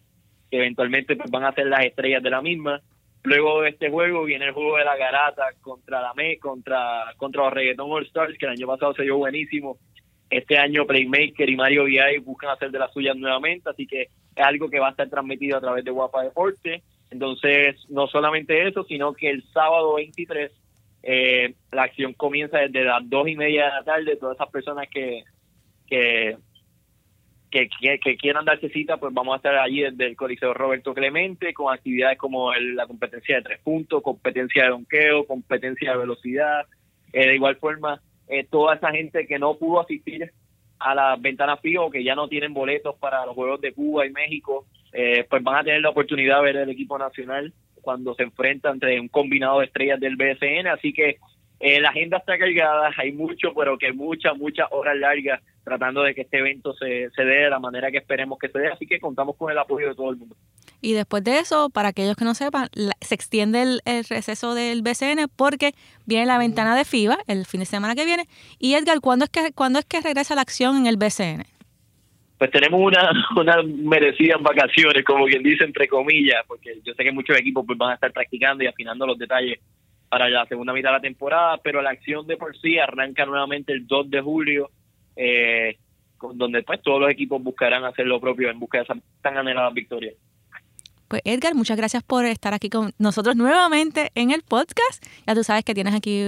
que 0.48 0.58
eventualmente 0.58 1.16
pues, 1.16 1.30
van 1.30 1.44
a 1.44 1.52
ser 1.52 1.66
las 1.66 1.84
estrellas 1.84 2.22
de 2.22 2.30
la 2.30 2.40
misma. 2.40 2.80
Luego 3.24 3.62
de 3.62 3.70
este 3.70 3.90
juego 3.90 4.24
viene 4.24 4.46
el 4.46 4.52
juego 4.52 4.76
de 4.76 4.84
la 4.84 4.96
garata 4.96 5.44
contra 5.60 6.00
la 6.00 6.14
ME, 6.14 6.38
contra, 6.38 7.12
contra 7.16 7.44
los 7.44 7.52
Reggaeton 7.52 7.90
All 7.90 8.06
Stars, 8.06 8.38
que 8.38 8.46
el 8.46 8.52
año 8.52 8.66
pasado 8.68 8.94
se 8.94 9.02
dio 9.02 9.16
buenísimo. 9.16 9.78
Este 10.30 10.56
año 10.56 10.86
Playmaker 10.86 11.50
y 11.50 11.56
Mario 11.56 11.84
VI 11.84 12.18
buscan 12.20 12.50
hacer 12.50 12.70
de 12.70 12.78
las 12.78 12.92
suyas 12.92 13.16
nuevamente, 13.16 13.68
así 13.70 13.86
que 13.86 14.02
es 14.02 14.44
algo 14.44 14.70
que 14.70 14.78
va 14.78 14.88
a 14.88 14.90
estar 14.92 15.08
transmitido 15.10 15.58
a 15.58 15.60
través 15.60 15.84
de 15.84 15.90
Guapa 15.90 16.22
Deporte. 16.22 16.82
Entonces, 17.10 17.76
no 17.90 18.06
solamente 18.06 18.66
eso, 18.66 18.84
sino 18.84 19.12
que 19.12 19.30
el 19.30 19.42
sábado 19.52 19.96
23 19.96 20.50
eh, 21.02 21.54
la 21.72 21.84
acción 21.84 22.12
comienza 22.14 22.58
desde 22.58 22.84
las 22.84 23.08
dos 23.08 23.28
y 23.28 23.36
media 23.36 23.64
de 23.66 23.70
la 23.70 23.84
tarde. 23.84 24.16
Todas 24.16 24.36
esas 24.36 24.50
personas 24.50 24.88
que, 24.88 25.24
que, 25.86 26.36
que, 27.50 27.68
que- 27.98 28.16
quieran 28.16 28.44
darse 28.44 28.68
cita, 28.70 28.96
pues 28.96 29.12
vamos 29.12 29.34
a 29.34 29.36
estar 29.36 29.54
allí 29.56 29.82
desde 29.82 30.06
el 30.06 30.16
Coliseo 30.16 30.54
Roberto 30.54 30.94
Clemente 30.94 31.52
con 31.52 31.72
actividades 31.72 32.18
como 32.18 32.52
el- 32.52 32.76
la 32.76 32.86
competencia 32.86 33.36
de 33.36 33.42
tres 33.42 33.60
puntos, 33.60 34.02
competencia 34.02 34.64
de 34.64 34.70
donqueo, 34.70 35.26
competencia 35.26 35.92
de 35.92 35.98
velocidad. 35.98 36.66
Eh, 37.12 37.26
de 37.28 37.34
igual 37.34 37.56
forma, 37.56 38.00
eh, 38.28 38.44
toda 38.50 38.76
esa 38.76 38.90
gente 38.90 39.26
que 39.26 39.38
no 39.38 39.56
pudo 39.56 39.80
asistir 39.80 40.32
a 40.78 40.94
las 40.94 41.20
ventanas 41.20 41.60
fijas 41.60 41.84
o 41.84 41.90
que 41.90 42.02
ya 42.02 42.14
no 42.14 42.28
tienen 42.28 42.54
boletos 42.54 42.96
para 42.98 43.24
los 43.26 43.34
Juegos 43.34 43.60
de 43.60 43.72
Cuba 43.72 44.06
y 44.06 44.10
México, 44.10 44.66
eh, 44.92 45.24
pues 45.28 45.42
van 45.42 45.56
a 45.56 45.64
tener 45.64 45.80
la 45.80 45.90
oportunidad 45.90 46.38
de 46.38 46.44
ver 46.44 46.56
el 46.56 46.70
equipo 46.70 46.98
nacional 46.98 47.52
cuando 47.82 48.14
se 48.14 48.22
enfrenta 48.22 48.70
entre 48.70 48.98
un 48.98 49.08
combinado 49.08 49.58
de 49.58 49.66
estrellas 49.66 50.00
del 50.00 50.16
BSN. 50.16 50.68
Así 50.68 50.92
que 50.92 51.18
eh, 51.60 51.80
la 51.80 51.90
agenda 51.90 52.16
está 52.16 52.38
cargada, 52.38 52.90
hay 52.96 53.12
mucho, 53.12 53.52
pero 53.54 53.76
que 53.76 53.92
muchas, 53.92 54.36
muchas 54.36 54.66
horas 54.70 54.96
largas 54.96 55.40
tratando 55.62 56.02
de 56.02 56.14
que 56.14 56.22
este 56.22 56.38
evento 56.38 56.74
se, 56.74 57.08
se 57.10 57.24
dé 57.24 57.44
de 57.44 57.50
la 57.50 57.60
manera 57.60 57.90
que 57.90 57.98
esperemos 57.98 58.38
que 58.38 58.48
se 58.48 58.58
dé. 58.58 58.68
Así 58.68 58.86
que 58.86 58.98
contamos 58.98 59.36
con 59.36 59.50
el 59.50 59.58
apoyo 59.58 59.88
de 59.88 59.94
todo 59.94 60.10
el 60.10 60.16
mundo. 60.16 60.34
Y 60.80 60.94
después 60.94 61.22
de 61.22 61.38
eso, 61.38 61.70
para 61.70 61.90
aquellos 61.90 62.16
que 62.16 62.24
no 62.24 62.34
sepan, 62.34 62.68
se 63.00 63.14
extiende 63.14 63.62
el, 63.62 63.80
el 63.84 64.04
receso 64.04 64.54
del 64.54 64.82
BCN 64.82 65.28
porque 65.36 65.74
viene 66.06 66.26
la 66.26 66.38
ventana 66.38 66.74
de 66.74 66.84
FIBA 66.84 67.18
el 67.28 67.46
fin 67.46 67.60
de 67.60 67.66
semana 67.66 67.94
que 67.94 68.04
viene. 68.04 68.24
Y 68.58 68.74
Edgar, 68.74 69.00
¿cuándo 69.00 69.26
es 69.26 69.30
que, 69.30 69.52
¿cuándo 69.52 69.78
es 69.78 69.84
que 69.84 70.00
regresa 70.00 70.34
la 70.34 70.42
acción 70.42 70.76
en 70.76 70.86
el 70.86 70.96
BCN? 70.96 71.44
Pues 72.42 72.50
tenemos 72.50 72.80
una, 72.80 73.12
unas 73.36 73.64
merecidas 73.64 74.42
vacaciones, 74.42 75.04
como 75.04 75.26
quien 75.26 75.44
dice, 75.44 75.62
entre 75.62 75.86
comillas, 75.86 76.44
porque 76.48 76.80
yo 76.82 76.92
sé 76.92 77.04
que 77.04 77.12
muchos 77.12 77.38
equipos 77.38 77.62
pues, 77.64 77.78
van 77.78 77.92
a 77.92 77.94
estar 77.94 78.10
practicando 78.10 78.64
y 78.64 78.66
afinando 78.66 79.06
los 79.06 79.16
detalles 79.16 79.60
para 80.08 80.28
la 80.28 80.44
segunda 80.46 80.72
mitad 80.72 80.88
de 80.88 80.94
la 80.94 81.00
temporada, 81.00 81.58
pero 81.58 81.80
la 81.80 81.90
acción 81.90 82.26
de 82.26 82.36
por 82.36 82.58
sí 82.58 82.80
arranca 82.80 83.24
nuevamente 83.26 83.72
el 83.72 83.86
2 83.86 84.10
de 84.10 84.20
julio, 84.20 84.70
eh, 85.14 85.76
con 86.18 86.36
donde 86.36 86.64
pues 86.64 86.82
todos 86.82 87.00
los 87.00 87.12
equipos 87.12 87.40
buscarán 87.40 87.84
hacer 87.84 88.08
lo 88.08 88.20
propio 88.20 88.50
en 88.50 88.58
busca 88.58 88.78
de 88.78 88.84
esa 88.86 88.94
tan 89.22 89.38
anhelada 89.38 89.70
victoria. 89.70 90.10
Pues 91.06 91.22
Edgar, 91.24 91.54
muchas 91.54 91.76
gracias 91.76 92.02
por 92.02 92.24
estar 92.24 92.54
aquí 92.54 92.70
con 92.70 92.90
nosotros 92.98 93.36
nuevamente 93.36 94.10
en 94.16 94.32
el 94.32 94.42
podcast. 94.42 95.06
Ya 95.28 95.36
tú 95.36 95.44
sabes 95.44 95.62
que 95.62 95.74
tienes 95.74 95.94
aquí 95.94 96.24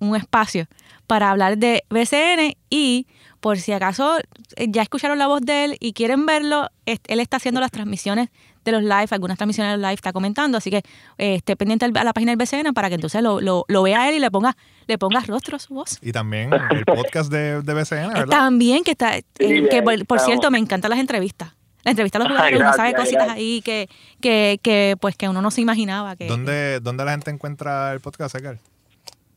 un 0.00 0.16
espacio 0.16 0.66
para 1.06 1.30
hablar 1.30 1.56
de 1.56 1.82
BCN 1.88 2.58
y 2.68 3.06
por 3.46 3.58
si 3.58 3.70
acaso 3.70 4.18
eh, 4.56 4.66
ya 4.70 4.82
escucharon 4.82 5.20
la 5.20 5.28
voz 5.28 5.40
de 5.40 5.66
él 5.66 5.76
y 5.78 5.92
quieren 5.92 6.26
verlo, 6.26 6.68
él 6.84 7.20
está 7.20 7.36
haciendo 7.36 7.60
las 7.60 7.70
transmisiones 7.70 8.28
de 8.64 8.72
los 8.72 8.82
live, 8.82 9.06
algunas 9.12 9.38
transmisiones 9.38 9.70
de 9.70 9.76
los 9.76 9.82
live 9.82 9.94
está 9.94 10.12
comentando, 10.12 10.58
así 10.58 10.68
que 10.68 10.78
eh, 10.78 11.36
esté 11.36 11.54
pendiente 11.54 11.84
a 11.84 12.02
la 12.02 12.12
página 12.12 12.34
del 12.34 12.38
BCN 12.38 12.74
para 12.74 12.88
que 12.88 12.96
entonces 12.96 13.22
lo, 13.22 13.40
lo, 13.40 13.64
lo 13.68 13.84
vea 13.84 14.08
él 14.08 14.16
y 14.16 14.18
le 14.18 14.32
ponga, 14.32 14.56
le 14.88 14.98
ponga 14.98 15.20
rostro 15.20 15.54
a 15.54 15.58
su 15.60 15.74
voz. 15.74 16.00
Y 16.02 16.10
también 16.10 16.50
el 16.72 16.84
podcast 16.86 17.30
de, 17.30 17.62
de 17.62 17.72
BCN, 17.72 18.14
¿verdad? 18.14 18.26
También, 18.26 18.82
que 18.82 18.90
está, 18.90 19.12
que 19.38 20.04
por, 20.08 20.18
cierto, 20.18 20.50
me 20.50 20.58
encantan 20.58 20.90
las 20.90 20.98
entrevistas 20.98 21.54
la 21.84 21.92
entrevista 21.92 22.18
a 22.18 22.22
los 22.22 22.28
jugadores, 22.28 22.58
uno 22.58 22.72
sabe 22.72 22.94
cositas 22.94 23.28
ahí 23.28 23.62
que, 23.64 23.88
que, 24.20 24.58
que, 24.60 24.96
pues, 25.00 25.16
que 25.16 25.28
uno 25.28 25.40
no 25.40 25.52
se 25.52 25.60
imaginaba. 25.60 26.16
Que, 26.16 26.26
¿Dónde, 26.26 26.80
¿Dónde 26.80 27.04
la 27.04 27.12
gente 27.12 27.30
encuentra 27.30 27.92
el 27.92 28.00
podcast, 28.00 28.34
Edgar? 28.34 28.58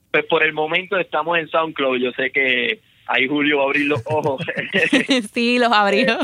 Pues 0.10 0.26
por 0.26 0.42
el 0.42 0.54
momento 0.54 0.98
estamos 0.98 1.38
en 1.38 1.48
SoundCloud. 1.48 2.00
Yo 2.00 2.12
sé 2.14 2.32
que 2.32 2.82
ahí 3.10 3.28
Julio 3.28 3.58
va 3.58 3.64
a 3.64 3.66
abrir 3.66 3.88
los 3.88 4.02
ojos. 4.06 4.42
sí, 5.34 5.60
los 5.60 5.72
abrió. 5.72 6.18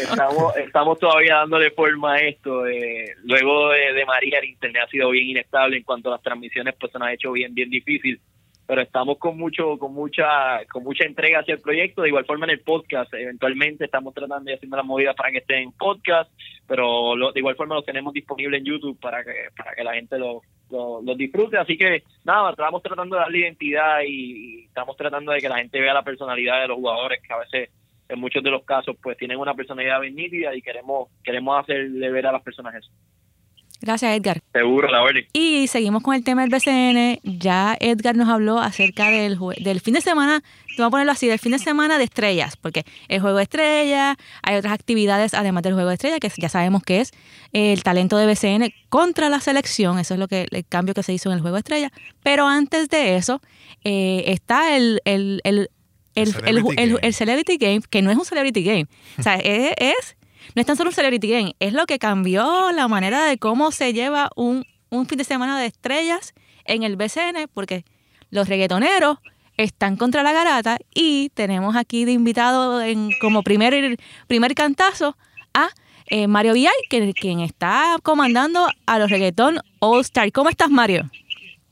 estamos, 0.00 0.56
estamos 0.56 0.98
todavía 0.98 1.36
dándole 1.36 1.70
forma 1.70 2.14
a 2.14 2.18
esto. 2.18 2.66
Eh, 2.66 3.14
luego 3.24 3.70
de, 3.70 3.92
de, 3.92 4.04
María, 4.06 4.38
el 4.38 4.46
internet 4.46 4.82
ha 4.86 4.90
sido 4.90 5.10
bien 5.10 5.28
inestable 5.28 5.76
en 5.76 5.84
cuanto 5.84 6.08
a 6.08 6.12
las 6.12 6.22
transmisiones, 6.22 6.74
pues 6.80 6.90
se 6.90 6.98
nos 6.98 7.08
ha 7.08 7.12
hecho 7.12 7.32
bien, 7.32 7.54
bien 7.54 7.70
difícil 7.70 8.20
pero 8.66 8.82
estamos 8.82 9.18
con 9.18 9.38
mucho 9.38 9.78
con 9.78 9.94
mucha 9.94 10.64
con 10.66 10.82
mucha 10.82 11.04
entrega 11.04 11.40
hacia 11.40 11.54
el 11.54 11.60
proyecto. 11.60 12.02
De 12.02 12.08
igual 12.08 12.24
forma 12.24 12.46
en 12.46 12.50
el 12.50 12.60
podcast 12.60 13.12
eventualmente 13.14 13.84
estamos 13.84 14.12
tratando 14.12 14.44
de 14.44 14.54
hacer 14.54 14.68
la 14.68 14.82
movida 14.82 15.14
para 15.14 15.30
que 15.30 15.38
esté 15.38 15.62
en 15.62 15.72
podcast 15.72 16.30
pero 16.66 17.14
de 17.32 17.40
igual 17.40 17.56
forma 17.56 17.76
lo 17.76 17.82
tenemos 17.82 18.12
disponible 18.12 18.58
en 18.58 18.64
YouTube 18.64 18.98
para 19.00 19.22
que 19.24 19.48
para 19.56 19.74
que 19.74 19.84
la 19.84 19.94
gente 19.94 20.18
lo, 20.18 20.42
lo, 20.70 21.14
disfrute. 21.14 21.58
Así 21.58 21.76
que 21.76 22.02
nada 22.24 22.50
estamos 22.50 22.82
tratando 22.82 23.16
de 23.16 23.22
darle 23.22 23.38
identidad 23.38 24.00
y, 24.06 24.64
estamos 24.64 24.96
tratando 24.96 25.32
de 25.32 25.40
que 25.40 25.48
la 25.48 25.58
gente 25.58 25.80
vea 25.80 25.94
la 25.94 26.02
personalidad 26.02 26.60
de 26.60 26.68
los 26.68 26.76
jugadores 26.76 27.22
que 27.22 27.32
a 27.32 27.38
veces 27.38 27.70
en 28.08 28.20
muchos 28.20 28.42
de 28.42 28.50
los 28.50 28.64
casos 28.64 28.96
pues 29.02 29.16
tienen 29.16 29.38
una 29.38 29.54
personalidad 29.54 30.00
bien 30.00 30.14
nítida 30.14 30.54
y 30.54 30.62
queremos 30.62 31.08
queremos 31.24 31.60
hacerle 31.60 32.10
ver 32.10 32.26
a 32.26 32.32
las 32.32 32.42
personas 32.42 32.74
eso 32.74 32.90
Gracias, 33.80 34.16
Edgar. 34.16 34.40
Seguro, 34.52 34.88
la 34.88 35.02
verdad. 35.02 35.20
Y 35.32 35.66
seguimos 35.68 36.02
con 36.02 36.14
el 36.14 36.24
tema 36.24 36.42
del 36.42 36.50
BCN. 36.50 37.20
Ya 37.38 37.76
Edgar 37.78 38.16
nos 38.16 38.28
habló 38.28 38.58
acerca 38.58 39.10
del, 39.10 39.38
del 39.58 39.80
fin 39.80 39.94
de 39.94 40.00
semana, 40.00 40.42
vamos 40.78 40.88
a 40.88 40.90
ponerlo 40.90 41.12
así, 41.12 41.26
del 41.26 41.38
fin 41.38 41.52
de 41.52 41.58
semana 41.58 41.98
de 41.98 42.04
estrellas, 42.04 42.56
porque 42.56 42.84
el 43.08 43.20
juego 43.20 43.36
de 43.36 43.44
estrellas, 43.44 44.16
hay 44.42 44.56
otras 44.56 44.72
actividades 44.72 45.34
además 45.34 45.62
del 45.62 45.74
juego 45.74 45.88
de 45.88 45.94
estrellas, 45.94 46.20
que 46.20 46.30
ya 46.36 46.48
sabemos 46.48 46.82
que 46.82 47.00
es 47.00 47.12
el 47.52 47.82
talento 47.82 48.16
de 48.16 48.26
BCN 48.26 48.72
contra 48.88 49.28
la 49.28 49.40
selección, 49.40 49.98
eso 49.98 50.14
es 50.14 50.20
lo 50.20 50.28
que 50.28 50.46
el 50.50 50.66
cambio 50.66 50.94
que 50.94 51.02
se 51.02 51.12
hizo 51.12 51.30
en 51.30 51.36
el 51.36 51.40
juego 51.40 51.56
de 51.56 51.60
estrellas. 51.60 51.92
Pero 52.22 52.46
antes 52.46 52.88
de 52.88 53.16
eso, 53.16 53.40
eh, 53.84 54.24
está 54.26 54.76
el, 54.76 55.00
el, 55.04 55.40
el, 55.44 55.68
el, 56.14 57.14
Celebrity 57.14 57.56
Game, 57.58 57.82
que 57.88 58.02
no 58.02 58.10
es 58.10 58.16
un 58.16 58.24
Celebrity 58.24 58.62
Game. 58.64 58.86
O 59.18 59.22
sea, 59.22 59.34
es 59.42 60.15
no 60.54 60.60
es 60.60 60.66
tan 60.66 60.76
solo 60.76 60.90
un 60.90 60.94
celebrity 60.94 61.28
game, 61.28 61.56
es 61.60 61.72
lo 61.72 61.86
que 61.86 61.98
cambió 61.98 62.72
la 62.72 62.88
manera 62.88 63.24
de 63.24 63.38
cómo 63.38 63.72
se 63.72 63.92
lleva 63.92 64.30
un, 64.36 64.64
fin 65.08 65.18
de 65.18 65.24
semana 65.24 65.58
de 65.58 65.66
estrellas 65.66 66.34
en 66.64 66.82
el 66.82 66.96
BCN, 66.96 67.48
porque 67.52 67.84
los 68.30 68.48
reggaetoneros 68.48 69.18
están 69.56 69.96
contra 69.96 70.22
la 70.22 70.32
garata 70.32 70.78
y 70.94 71.30
tenemos 71.30 71.76
aquí 71.76 72.04
de 72.04 72.12
invitado 72.12 72.80
en, 72.82 73.10
como 73.20 73.42
primer, 73.42 73.98
primer 74.26 74.54
cantazo 74.54 75.16
a 75.54 75.68
eh, 76.06 76.28
Mario 76.28 76.54
Villay, 76.54 76.72
que, 76.88 77.12
quien 77.14 77.40
está 77.40 77.96
comandando 78.02 78.68
a 78.86 78.98
los 78.98 79.10
reggaeton 79.10 79.60
All 79.80 80.00
Star. 80.02 80.30
¿Cómo 80.32 80.50
estás, 80.50 80.70
Mario? 80.70 81.10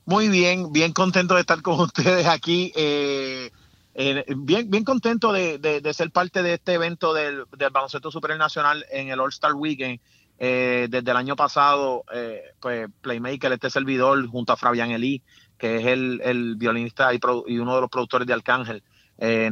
Muy 0.05 0.29
bien, 0.29 0.71
bien 0.71 0.91
contento 0.93 1.35
de 1.35 1.41
estar 1.41 1.61
con 1.61 1.79
ustedes 1.79 2.27
aquí. 2.27 2.71
Eh, 2.75 3.49
eh, 3.97 4.25
bien, 4.35 4.69
bien 4.69 4.83
contento 4.83 5.31
de, 5.31 5.57
de, 5.57 5.93
ser 5.93 6.11
parte 6.11 6.43
de 6.43 6.55
este 6.55 6.73
evento 6.73 7.13
del, 7.13 7.45
del 7.57 7.69
baloncesto 7.69 8.09
nacional 8.37 8.85
en 8.91 9.07
el 9.07 9.21
All 9.21 9.29
Star 9.29 9.53
Weekend. 9.53 10.01
Eh, 10.37 10.87
desde 10.89 11.11
el 11.11 11.15
año 11.15 11.37
pasado, 11.37 12.03
eh, 12.13 12.41
pues 12.59 12.89
Playmaker, 12.99 13.53
este 13.53 13.69
servidor, 13.69 14.27
junto 14.27 14.51
a 14.51 14.57
Fabián 14.57 14.91
Elí, 14.91 15.21
que 15.57 15.77
es 15.77 15.85
el, 15.85 16.19
el 16.25 16.55
violinista 16.57 17.13
y, 17.13 17.21
y, 17.47 17.57
uno 17.57 17.75
de 17.75 17.81
los 17.81 17.89
productores 17.89 18.27
de 18.27 18.33
Arcángel, 18.33 18.83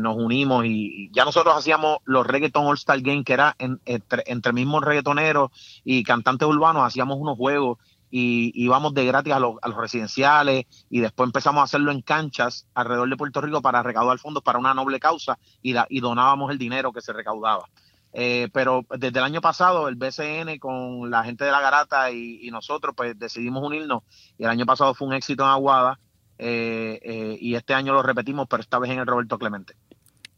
nos 0.02 0.18
unimos 0.18 0.66
y, 0.66 1.10
ya 1.14 1.24
nosotros 1.24 1.56
hacíamos 1.58 2.00
los 2.04 2.28
Reggaeton 2.28 2.66
All 2.66 2.76
Star 2.76 3.00
Game, 3.00 3.24
que 3.24 3.32
era 3.32 3.56
entre, 3.58 4.24
entre 4.26 4.52
mismos 4.52 4.84
reggaetoneros 4.84 5.52
y 5.86 6.04
cantantes 6.04 6.46
urbanos, 6.46 6.86
hacíamos 6.86 7.18
unos 7.18 7.38
juegos 7.38 7.78
y 8.16 8.52
íbamos 8.54 8.94
de 8.94 9.08
gratis 9.08 9.34
a 9.34 9.40
los, 9.40 9.58
residenciales 9.76 10.66
y 10.88 11.00
después 11.00 11.28
empezamos 11.28 11.62
a 11.62 11.64
hacerlo 11.64 11.92
en 11.92 12.04
canchas 12.04 12.68
alrededor 12.76 13.10
de 13.10 13.18
Puerto 13.18 13.42
Rico 13.42 13.60
para 13.60 13.82
recaudar 13.82 14.20
fondos 14.20 14.44
para 14.44 14.60
una 14.60 14.76
noble 14.76 15.00
causa 15.00 15.40
y, 15.64 15.74
y 15.90 16.00
donábamos 16.00 16.52
el 16.52 16.60
dinero 16.60 16.94
que 16.94 17.02
se 17.02 17.12
recaudaba. 17.12 17.66
Eh, 18.14 18.50
pero 18.54 18.86
desde 19.00 19.18
el 19.18 19.26
año 19.26 19.42
pasado 19.42 19.88
el 19.88 19.96
BCN 19.96 20.60
con 20.60 21.10
la 21.10 21.24
gente 21.24 21.44
de 21.44 21.52
la 21.52 21.60
Garata 21.60 22.12
y, 22.12 22.52
nosotros 22.52 22.94
pues 22.96 23.18
decidimos 23.18 23.64
unirnos 23.64 24.04
y 24.38 24.44
el 24.44 24.52
año 24.52 24.68
pasado 24.68 24.94
fue 24.94 25.08
un 25.08 25.16
éxito 25.16 25.42
en 25.42 25.50
Aguada 25.50 26.00
eh, 26.38 27.00
eh, 27.02 27.38
y 27.42 27.56
este 27.56 27.74
año 27.74 27.94
lo 27.94 28.04
repetimos 28.04 28.46
pero 28.48 28.62
esta 28.62 28.78
vez 28.78 28.92
en 28.92 29.00
el 29.00 29.08
Roberto 29.08 29.40
Clemente. 29.40 29.74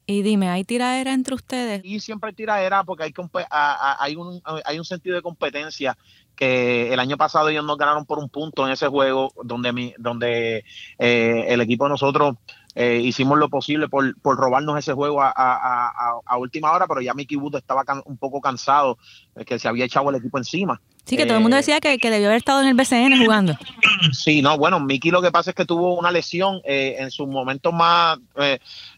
Y 0.06 0.22
dime, 0.22 0.48
¿hay 0.50 0.64
tiradera 0.64 1.14
entre 1.14 1.36
ustedes? 1.36 1.82
Y 1.84 2.00
siempre 2.00 2.30
hay 2.30 2.36
tiradera 2.36 2.86
porque 2.86 3.04
hay, 3.04 3.14
hay, 3.50 4.16
un, 4.16 4.42
hay 4.64 4.80
un 4.80 4.86
sentido 4.86 5.16
de 5.18 5.22
competencia 5.22 5.98
que 6.36 6.94
el 6.94 7.00
año 7.00 7.18
pasado 7.18 7.50
ellos 7.50 7.66
nos 7.66 7.78
ganaron 7.78 8.06
por 8.06 8.20
un 8.20 8.30
punto 8.30 8.66
en 8.66 8.74
ese 8.74 8.88
juego 8.88 9.34
donde, 9.44 9.74
mi, 9.74 9.94
donde 9.98 10.64
eh, 11.00 11.46
el 11.48 11.62
equipo 11.62 11.86
de 11.86 11.92
nosotros 11.92 12.36
eh, 12.76 13.00
hicimos 13.04 13.38
lo 13.40 13.50
posible 13.50 13.88
por, 13.88 14.20
por 14.20 14.38
robarnos 14.38 14.78
ese 14.78 14.94
juego 14.94 15.22
a, 15.22 15.34
a, 15.34 16.20
a, 16.26 16.38
última 16.38 16.72
hora, 16.72 16.88
pero 16.88 17.00
ya 17.00 17.14
Mickey 17.14 17.38
Wood 17.38 17.56
estaba 17.56 17.84
un 18.06 18.18
poco 18.18 18.42
cansado, 18.42 18.98
que 19.46 19.58
se 19.58 19.68
había 19.70 19.86
echado 19.86 20.10
el 20.10 20.18
equipo 20.18 20.38
encima. 20.38 20.82
Sí, 21.06 21.16
que 21.16 21.26
todo 21.26 21.38
el 21.38 21.44
mundo 21.44 21.56
eh, 21.56 21.60
decía 21.60 21.80
que, 21.80 21.98
que, 22.00 22.10
debió 22.10 22.28
haber 22.28 22.38
estado 22.38 22.62
en 22.62 22.68
el 22.68 22.74
BCN 22.74 23.24
jugando. 23.24 23.58
Sí, 24.12 24.42
no, 24.42 24.58
bueno, 24.58 24.80
Mickey 24.80 25.10
lo 25.10 25.22
que 25.22 25.32
pasa 25.32 25.52
es 25.52 25.56
que 25.56 25.66
tuvo 25.66 25.98
una 25.98 26.12
lesión 26.12 26.62
en 26.64 27.10
sus 27.10 27.28
momentos 27.28 27.74
más, 27.74 28.20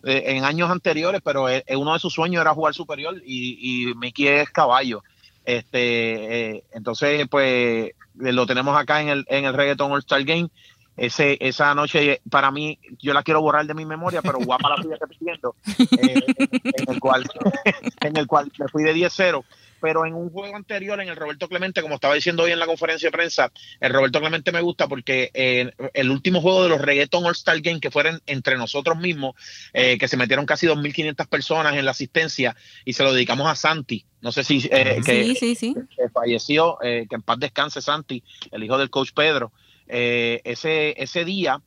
en 0.03 0.44
años 0.44 0.70
anteriores, 0.70 1.22
pero 1.24 1.48
uno 1.77 1.94
de 1.94 2.00
sus 2.00 2.13
sueños 2.13 2.41
era 2.41 2.53
jugar 2.53 2.74
superior 2.74 3.22
y, 3.25 3.89
y 3.89 3.94
Mickey 3.96 4.27
es 4.27 4.50
caballo. 4.50 5.01
Este, 5.48 6.58
eh, 6.58 6.63
entonces, 6.74 7.25
pues 7.30 7.94
lo 8.16 8.46
tenemos 8.46 8.77
acá 8.77 9.01
en 9.01 9.08
el, 9.08 9.25
en 9.30 9.46
el 9.46 9.54
Reggaeton 9.54 9.94
All 9.94 10.00
Star 10.00 10.22
Game. 10.25 10.50
Ese, 10.98 11.38
esa 11.39 11.74
noche, 11.74 12.20
para 12.30 12.51
mí, 12.51 12.77
yo 13.00 13.13
la 13.13 13.24
quiero 13.24 13.42
borrar 13.42 13.66
de 13.66 13.74
mi 13.74 13.86
memoria, 13.86 14.22
pero 14.22 14.39
guapa 14.39 14.68
la 14.68 14.75
estoy 14.75 14.96
repitiendo. 15.00 15.56
Eh, 16.00 16.20
en, 16.63 16.94
el 16.94 17.00
cual, 17.00 17.24
en 18.01 18.18
el 18.18 18.27
cual 18.27 18.51
me 18.60 18.68
fui 18.68 18.84
de 18.84 18.94
10-0 18.94 19.46
pero 19.81 20.05
en 20.05 20.13
un 20.13 20.29
juego 20.29 20.55
anterior, 20.55 21.00
en 21.01 21.10
el 21.10 21.15
Roberto 21.15 21.48
Clemente, 21.48 21.81
como 21.81 21.96
estaba 21.96 22.13
diciendo 22.13 22.43
hoy 22.43 22.51
en 22.51 22.60
la 22.60 22.65
conferencia 22.65 23.07
de 23.07 23.12
prensa, 23.12 23.51
el 23.79 23.93
Roberto 23.93 24.19
Clemente 24.19 24.51
me 24.51 24.62
gusta 24.62 24.88
porque 24.88 25.31
eh, 25.34 25.72
el 25.93 26.10
último 26.10 26.41
juego 26.41 26.63
de 26.63 26.69
los 26.69 26.81
Reggaeton 26.81 27.25
All-Star 27.25 27.60
Game, 27.62 27.79
que 27.79 27.91
fueron 27.91 28.22
entre 28.25 28.57
nosotros 28.57 28.98
mismos, 28.98 29.36
eh, 29.74 29.98
que 29.98 30.07
se 30.07 30.17
metieron 30.17 30.46
casi 30.46 30.67
2.500 30.67 31.27
personas 31.27 31.75
en 31.75 31.86
la 31.86 31.91
asistencia 31.91 32.55
y 32.86 32.93
se 32.93 33.03
lo 33.03 33.13
dedicamos 33.13 33.48
a 33.48 33.55
Santi. 33.55 34.05
No 34.22 34.31
sé 34.31 34.43
si 34.43 34.67
eh, 34.72 35.00
que, 35.05 35.36
sí, 35.36 35.55
sí, 35.55 35.75
falleció, 36.13 36.77
que 36.81 37.07
en 37.10 37.22
paz 37.22 37.39
descanse 37.39 37.81
Santi, 37.81 38.24
el 38.51 38.63
hijo 38.63 38.77
del 38.77 38.89
coach 38.89 39.12
Pedro. 39.13 39.51
ese, 39.88 41.01
ese 41.01 41.24
día 41.25 41.62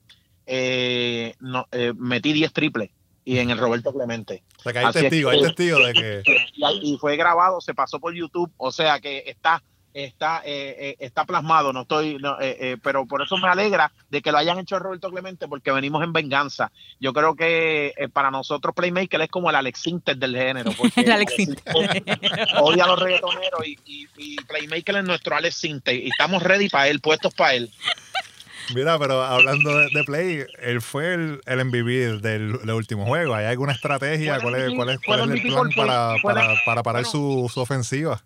no, 1.38 1.68
metí 1.96 2.32
10 2.32 2.52
triples 2.52 2.90
y 3.30 3.38
en 3.38 3.50
el 3.50 3.58
Roberto 3.58 3.92
Clemente. 3.92 4.42
O 4.58 4.62
sea 4.64 4.72
que 4.72 4.78
hay 4.80 4.92
testigo, 4.92 5.30
hay 5.30 5.40
testigo 5.40 5.78
de 5.78 5.92
que... 5.92 6.22
Y 6.82 6.98
fue 6.98 7.16
grabado, 7.16 7.60
se 7.60 7.74
pasó 7.74 8.00
por 8.00 8.12
YouTube, 8.12 8.50
o 8.56 8.72
sea 8.72 8.98
que 8.98 9.22
está 9.24 9.62
está 9.92 10.40
eh, 10.44 10.76
eh, 10.78 10.96
está 11.00 11.24
plasmado, 11.24 11.72
no 11.72 11.82
estoy, 11.82 12.16
eh, 12.40 12.76
pero 12.82 13.06
por 13.06 13.22
eso 13.22 13.36
me 13.38 13.48
alegra 13.48 13.92
de 14.08 14.22
que 14.22 14.30
lo 14.30 14.38
hayan 14.38 14.58
hecho 14.58 14.78
Roberto 14.78 15.10
Clemente 15.10 15.46
porque 15.46 15.70
venimos 15.70 16.02
en 16.02 16.12
venganza. 16.12 16.72
Yo 16.98 17.12
creo 17.12 17.36
que 17.36 17.92
para 18.12 18.32
nosotros 18.32 18.74
Playmaker 18.74 19.20
es 19.20 19.28
como 19.28 19.50
el 19.50 19.56
Alex 19.56 19.80
Sinter 19.80 20.16
del 20.16 20.36
género. 20.36 20.72
Porque 20.76 21.00
el 21.02 21.12
Alex 21.12 21.34
Odia 22.60 22.84
a 22.84 22.88
los 22.88 22.98
reggaetoneros 22.98 23.66
y, 23.66 24.08
y, 24.16 24.36
Playmaker 24.36 24.96
es 24.96 25.04
nuestro 25.04 25.36
Alex 25.36 25.54
Sinter 25.56 25.94
y 25.94 26.08
estamos 26.08 26.42
ready 26.42 26.68
para 26.68 26.88
él, 26.88 27.00
puestos 27.00 27.32
para 27.34 27.54
él. 27.54 27.70
Mira, 28.74 28.98
pero 28.98 29.22
hablando 29.22 29.76
de, 29.76 30.04
Play, 30.04 30.44
él 30.60 30.80
fue 30.80 31.14
el, 31.14 31.40
el 31.46 31.64
MVP 31.64 32.18
del, 32.20 32.70
último 32.70 33.06
juego. 33.06 33.34
¿Hay 33.34 33.46
alguna 33.46 33.72
estrategia? 33.72 34.40
¿Cuál 34.40 34.54
es, 34.56 34.74
cuál 34.74 34.90
es, 34.90 34.98
cuál 35.04 35.20
es 35.30 35.44
el 35.44 35.50
plan 35.50 35.70
para, 35.76 36.14
para, 36.22 36.54
para 36.64 36.82
parar 36.82 37.04
su, 37.04 37.50
su 37.52 37.60
ofensiva? 37.60 38.22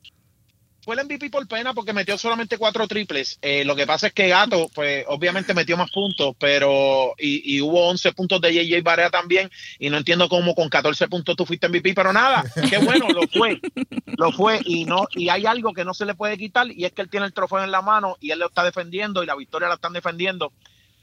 Fue 0.84 0.96
el 0.96 1.04
MVP 1.06 1.30
por 1.30 1.46
pena 1.48 1.72
porque 1.72 1.92
metió 1.92 2.18
solamente 2.18 2.58
cuatro 2.58 2.86
triples. 2.86 3.38
Eh, 3.40 3.64
lo 3.64 3.74
que 3.74 3.86
pasa 3.86 4.08
es 4.08 4.12
que 4.12 4.28
Gato, 4.28 4.68
pues 4.74 5.04
obviamente 5.08 5.54
metió 5.54 5.76
más 5.76 5.90
puntos, 5.90 6.34
pero 6.38 7.14
y, 7.18 7.60
hubo 7.62 7.88
11 7.88 8.12
puntos 8.12 8.40
de 8.40 8.52
JJ 8.52 8.82
Barea 8.82 9.08
también. 9.08 9.50
Y 9.78 9.88
no 9.88 9.96
entiendo 9.96 10.28
cómo 10.28 10.54
con 10.54 10.68
14 10.68 11.08
puntos 11.08 11.36
tú 11.36 11.46
fuiste 11.46 11.68
MVP, 11.68 11.94
pero 11.94 12.12
nada, 12.12 12.44
qué 12.68 12.78
bueno, 12.78 13.08
lo 13.08 13.22
fue. 13.28 13.60
Lo 14.18 14.30
fue 14.32 14.60
y 14.64 14.84
no 14.84 15.08
y 15.14 15.28
hay 15.28 15.46
algo 15.46 15.72
que 15.72 15.84
no 15.84 15.94
se 15.94 16.04
le 16.04 16.14
puede 16.14 16.36
quitar 16.36 16.70
y 16.70 16.84
es 16.84 16.92
que 16.92 17.02
él 17.02 17.08
tiene 17.08 17.26
el 17.26 17.32
trofeo 17.32 17.64
en 17.64 17.70
la 17.70 17.82
mano 17.82 18.16
y 18.20 18.30
él 18.30 18.38
lo 18.38 18.46
está 18.46 18.62
defendiendo 18.62 19.22
y 19.22 19.26
la 19.26 19.36
victoria 19.36 19.68
la 19.68 19.74
están 19.74 19.92
defendiendo. 19.94 20.52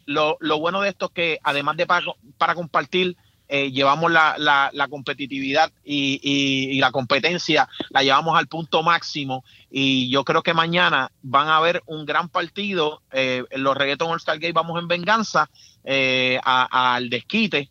Lo, 0.05 0.37
lo 0.39 0.59
bueno 0.59 0.81
de 0.81 0.89
esto 0.89 1.05
es 1.07 1.11
que 1.11 1.39
además 1.43 1.77
de 1.77 1.87
para, 1.87 2.05
para 2.37 2.55
compartir 2.55 3.17
eh, 3.53 3.69
llevamos 3.69 4.09
la, 4.09 4.37
la, 4.37 4.87
competitividad 4.87 5.73
y, 5.83 6.79
la 6.79 6.89
competencia, 6.89 7.67
la 7.89 8.01
llevamos 8.01 8.39
al 8.39 8.47
punto 8.47 8.81
máximo 8.81 9.43
y 9.69 10.09
yo 10.09 10.23
creo 10.23 10.41
que 10.41 10.53
mañana 10.53 11.11
van 11.21 11.49
a 11.49 11.57
haber 11.57 11.83
un 11.85 12.05
gran 12.05 12.29
partido. 12.29 13.01
Eh, 13.11 13.43
los 13.57 13.75
Reggaeton 13.75 14.09
All 14.09 14.19
Star 14.19 14.39
Game 14.39 14.53
vamos 14.53 14.81
en 14.81 14.87
venganza 14.87 15.49
eh, 15.83 16.39
al 16.45 17.09
desquite. 17.09 17.69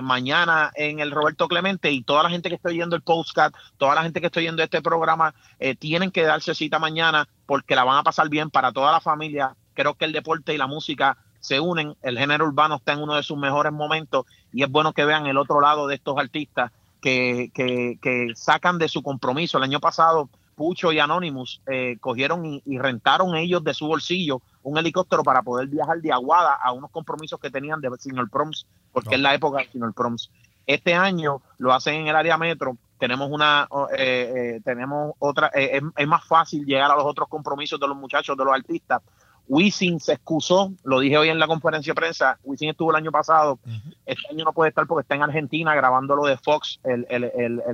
mañana 0.00 0.72
en 0.74 0.98
el 0.98 1.10
Roberto 1.10 1.46
Clemente 1.46 1.92
y 1.92 2.02
toda 2.02 2.22
la 2.22 2.30
gente 2.30 2.48
que 2.48 2.54
está 2.54 2.70
oyendo 2.70 2.96
el 2.96 3.02
postcard, 3.02 3.52
toda 3.76 3.94
la 3.94 4.04
gente 4.04 4.22
que 4.22 4.28
está 4.28 4.40
oyendo 4.40 4.62
este 4.62 4.80
programa, 4.80 5.34
tienen 5.78 6.10
que 6.10 6.22
darse 6.22 6.54
cita 6.54 6.78
mañana 6.78 7.28
porque 7.44 7.76
la 7.76 7.84
van 7.84 7.98
a 7.98 8.02
pasar 8.02 8.30
bien 8.30 8.48
para 8.48 8.72
toda 8.72 8.92
la 8.92 9.00
familia. 9.00 9.54
Creo 9.74 9.94
que 9.94 10.06
el 10.06 10.12
deporte 10.12 10.54
y 10.54 10.56
la 10.56 10.66
música 10.66 11.18
se 11.48 11.60
unen, 11.60 11.96
el 12.02 12.18
género 12.18 12.44
urbano 12.44 12.76
está 12.76 12.92
en 12.92 13.02
uno 13.02 13.14
de 13.14 13.22
sus 13.22 13.38
mejores 13.38 13.72
momentos 13.72 14.26
y 14.52 14.62
es 14.62 14.70
bueno 14.70 14.92
que 14.92 15.06
vean 15.06 15.26
el 15.26 15.38
otro 15.38 15.60
lado 15.60 15.86
de 15.86 15.94
estos 15.94 16.18
artistas 16.18 16.70
que, 17.00 17.50
que, 17.54 18.32
sacan 18.34 18.78
de 18.78 18.88
su 18.88 19.02
compromiso. 19.02 19.56
El 19.56 19.64
año 19.64 19.80
pasado, 19.80 20.28
Pucho 20.54 20.92
y 20.92 20.98
Anonymous 20.98 21.62
eh, 21.66 21.96
cogieron 22.00 22.44
y, 22.44 22.78
rentaron 22.78 23.34
ellos 23.34 23.64
de 23.64 23.72
su 23.72 23.86
bolsillo 23.86 24.42
un 24.62 24.76
helicóptero 24.76 25.22
para 25.22 25.40
poder 25.40 25.68
viajar 25.68 25.98
de 26.02 26.12
Aguada 26.12 26.54
a 26.54 26.72
unos 26.72 26.90
compromisos 26.90 27.40
que 27.40 27.50
tenían 27.50 27.80
de 27.80 27.88
Señor 27.98 28.28
Proms, 28.28 28.66
porque 28.92 29.14
es 29.14 29.20
la 29.20 29.34
época 29.34 29.58
de 29.58 29.70
Señor 29.70 29.94
Proms. 29.94 30.30
Este 30.66 30.94
año 30.94 31.40
lo 31.56 31.72
hacen 31.72 31.94
en 31.94 32.08
el 32.08 32.16
área 32.16 32.36
metro. 32.36 32.76
Tenemos 32.98 33.30
una, 33.30 33.66
eh, 33.96 34.56
eh, 34.56 34.60
tenemos 34.62 35.14
otra, 35.18 35.46
es, 35.54 35.82
es 35.96 36.06
más 36.06 36.26
fácil 36.26 36.66
llegar 36.66 36.90
a 36.90 36.96
los 36.96 37.06
otros 37.06 37.28
compromisos 37.28 37.80
de 37.80 37.88
los 37.88 37.96
muchachos, 37.96 38.36
de 38.36 38.44
los 38.44 38.52
artistas, 38.52 39.00
Wisin 39.48 39.98
se 39.98 40.12
excusó, 40.12 40.72
lo 40.84 41.00
dije 41.00 41.16
hoy 41.16 41.30
en 41.30 41.38
la 41.38 41.46
conferencia 41.46 41.92
de 41.92 42.00
prensa, 42.00 42.38
Wisin 42.44 42.70
estuvo 42.70 42.90
el 42.90 42.96
año 42.96 43.10
pasado, 43.10 43.58
este 44.04 44.28
año 44.30 44.44
no 44.44 44.52
puede 44.52 44.68
estar 44.68 44.86
porque 44.86 45.02
está 45.02 45.14
en 45.14 45.22
Argentina 45.22 45.74
grabando 45.74 46.14
lo 46.14 46.26
de 46.26 46.36
Fox, 46.36 46.78
el, 46.84 47.06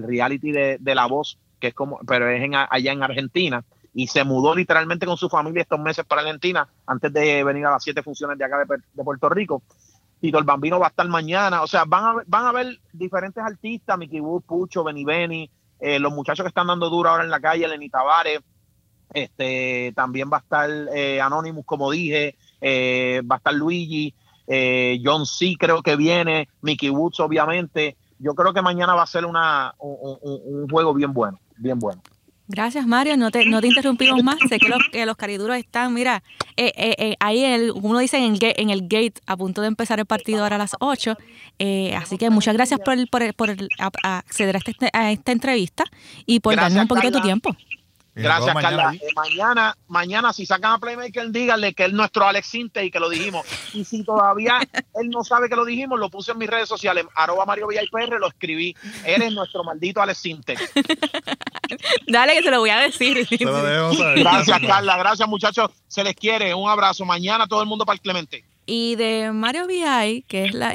reality 0.07 0.52
de, 0.52 0.95
La 0.95 1.07
Voz, 1.07 1.38
que 1.59 1.69
es 1.69 1.75
como, 1.75 1.99
pero 2.07 2.28
es 2.28 2.49
allá 2.71 2.93
en 2.93 3.02
Argentina, 3.02 3.64
y 3.93 4.07
se 4.07 4.25
mudó 4.25 4.54
literalmente 4.54 5.04
con 5.07 5.16
su 5.16 5.28
familia 5.28 5.62
estos 5.62 5.81
meses 5.81 6.04
para 6.04 6.23
Argentina, 6.23 6.69
antes 6.87 7.12
de 7.12 7.43
venir 7.43 7.66
a 7.66 7.73
las 7.73 7.83
siete 7.83 8.02
funciones 8.02 8.38
de 8.38 8.45
acá 8.45 8.59
de, 8.59 9.02
Puerto 9.02 9.28
Rico. 9.28 9.62
Tito 10.21 10.38
el 10.38 10.45
Bambino 10.45 10.78
va 10.78 10.87
a 10.87 10.90
estar 10.90 11.07
mañana, 11.09 11.62
o 11.62 11.66
sea, 11.66 11.85
van 11.85 12.04
a, 12.04 12.23
van 12.26 12.47
a 12.47 12.52
ver 12.52 12.78
diferentes 12.93 13.43
artistas, 13.43 13.99
Mickey 13.99 14.21
Wood, 14.21 14.43
Pucho, 14.43 14.83
Benny 14.83 15.04
Benny, 15.04 15.50
eh, 15.81 15.99
los 15.99 16.12
muchachos 16.12 16.45
que 16.45 16.49
están 16.49 16.69
dando 16.69 16.88
duro 16.88 17.11
ahora 17.11 17.25
en 17.25 17.31
la 17.31 17.40
calle, 17.40 17.69
Lenny 17.69 17.90
Tavares, 17.90 18.40
este, 19.12 19.92
también 19.94 20.30
va 20.32 20.38
a 20.38 20.40
estar 20.40 20.70
eh, 20.94 21.20
Anonymous, 21.20 21.64
como 21.64 21.90
dije, 21.90 22.37
eh, 22.61 23.23
va 23.30 23.37
a 23.37 23.38
estar 23.38 23.54
Luigi, 23.54 24.14
eh, 24.46 25.00
John 25.04 25.26
C 25.26 25.54
creo 25.58 25.82
que 25.82 25.96
viene, 25.96 26.49
Mickey 26.62 26.90
Woods 26.90 27.20
obviamente. 27.20 27.96
Yo 28.18 28.34
creo 28.34 28.54
que 28.54 28.62
mañana 28.62 28.94
va 28.94 29.02
a 29.02 29.06
ser 29.06 29.26
una, 29.26 29.75
un, 29.78 30.68
juego 30.68 30.94
bien 30.94 31.12
bueno, 31.12 31.38
bien 31.56 31.78
bueno. 31.78 32.00
Gracias, 32.46 32.87
Mario. 32.87 33.16
No 33.16 33.30
te, 33.30 33.46
no 33.46 33.61
te 33.61 33.68
interrumpimos 33.68 34.23
más. 34.23 34.37
Sé 34.49 34.58
que 34.58 34.68
los, 34.68 34.78
que 34.92 35.06
los 35.06 35.16
cariduros 35.16 35.56
están, 35.56 35.92
mira, 35.94 36.23
ahí 37.19 37.45
el, 37.45 37.73
uno 37.73 37.99
dice 37.99 38.19
en 38.19 38.34
el, 38.34 38.38
en 38.40 38.71
el 38.71 38.82
gate 38.82 39.14
a 39.26 39.36
punto 39.36 39.62
de 39.62 39.69
empezar 39.69 39.99
el 39.99 40.06
partido 40.06 40.43
ahora 40.43 40.56
a 40.56 40.58
las 40.58 40.76
8. 40.78 41.17
así 41.97 42.19
que 42.19 42.30
muchas 42.30 42.54
gracias 42.54 42.80
por, 42.80 42.97
por, 43.08 43.34
por 43.34 43.56
acceder 44.02 44.56
a, 44.56 44.58
este, 44.58 44.90
a, 44.93 45.12
esta 45.12 45.32
entrevista 45.32 45.84
y 46.26 46.40
por 46.40 46.56
darnos 46.56 46.82
un 46.82 46.88
poquito 46.88 47.10
de 47.10 47.12
tu 47.12 47.23
tiempo. 47.23 47.56
Gracias, 48.14 48.54
Carla. 48.54 48.94
Eh, 48.94 49.08
mañana, 49.14 49.76
mañana, 49.88 50.32
si 50.32 50.46
sacan 50.46 50.72
a 50.72 50.78
Playmaker, 50.78 51.30
díganle 51.30 51.74
que 51.74 51.86
es 51.86 51.92
nuestro 51.92 52.26
Alex 52.26 52.46
Sinte 52.46 52.84
y 52.84 52.90
que 52.90 53.00
lo 53.00 53.08
dijimos. 53.08 53.44
Y 53.72 53.84
si 53.84 54.04
todavía 54.04 54.60
él 54.94 55.10
no 55.10 55.24
sabe 55.24 55.48
que 55.48 55.56
lo 55.56 55.64
dijimos, 55.64 55.98
lo 55.98 56.10
puse 56.10 56.32
en 56.32 56.38
mis 56.38 56.48
redes 56.48 56.68
sociales, 56.68 57.06
arroba 57.14 57.44
Mario 57.44 57.66
PR, 57.90 58.18
lo 58.20 58.28
escribí. 58.28 58.76
Eres 59.04 59.32
nuestro 59.32 59.64
maldito 59.64 60.00
Alex 60.00 60.18
Sinte. 60.18 60.54
Dale 62.06 62.34
que 62.34 62.42
se 62.42 62.50
lo 62.50 62.60
voy 62.60 62.70
a 62.70 62.78
decir. 62.78 63.26
gracias, 64.16 64.60
Carla. 64.60 64.96
Gracias, 64.96 65.28
muchachos. 65.28 65.70
Se 65.88 66.04
les 66.04 66.14
quiere. 66.14 66.54
Un 66.54 66.68
abrazo. 66.68 67.04
Mañana 67.04 67.46
todo 67.46 67.62
el 67.62 67.68
mundo 67.68 67.84
para 67.84 67.94
el 67.94 68.00
Clemente. 68.00 68.44
Y 68.66 68.94
de 68.96 69.30
Mario 69.32 69.66
VI, 69.66 70.24
que 70.26 70.44
es 70.44 70.54
la, 70.54 70.72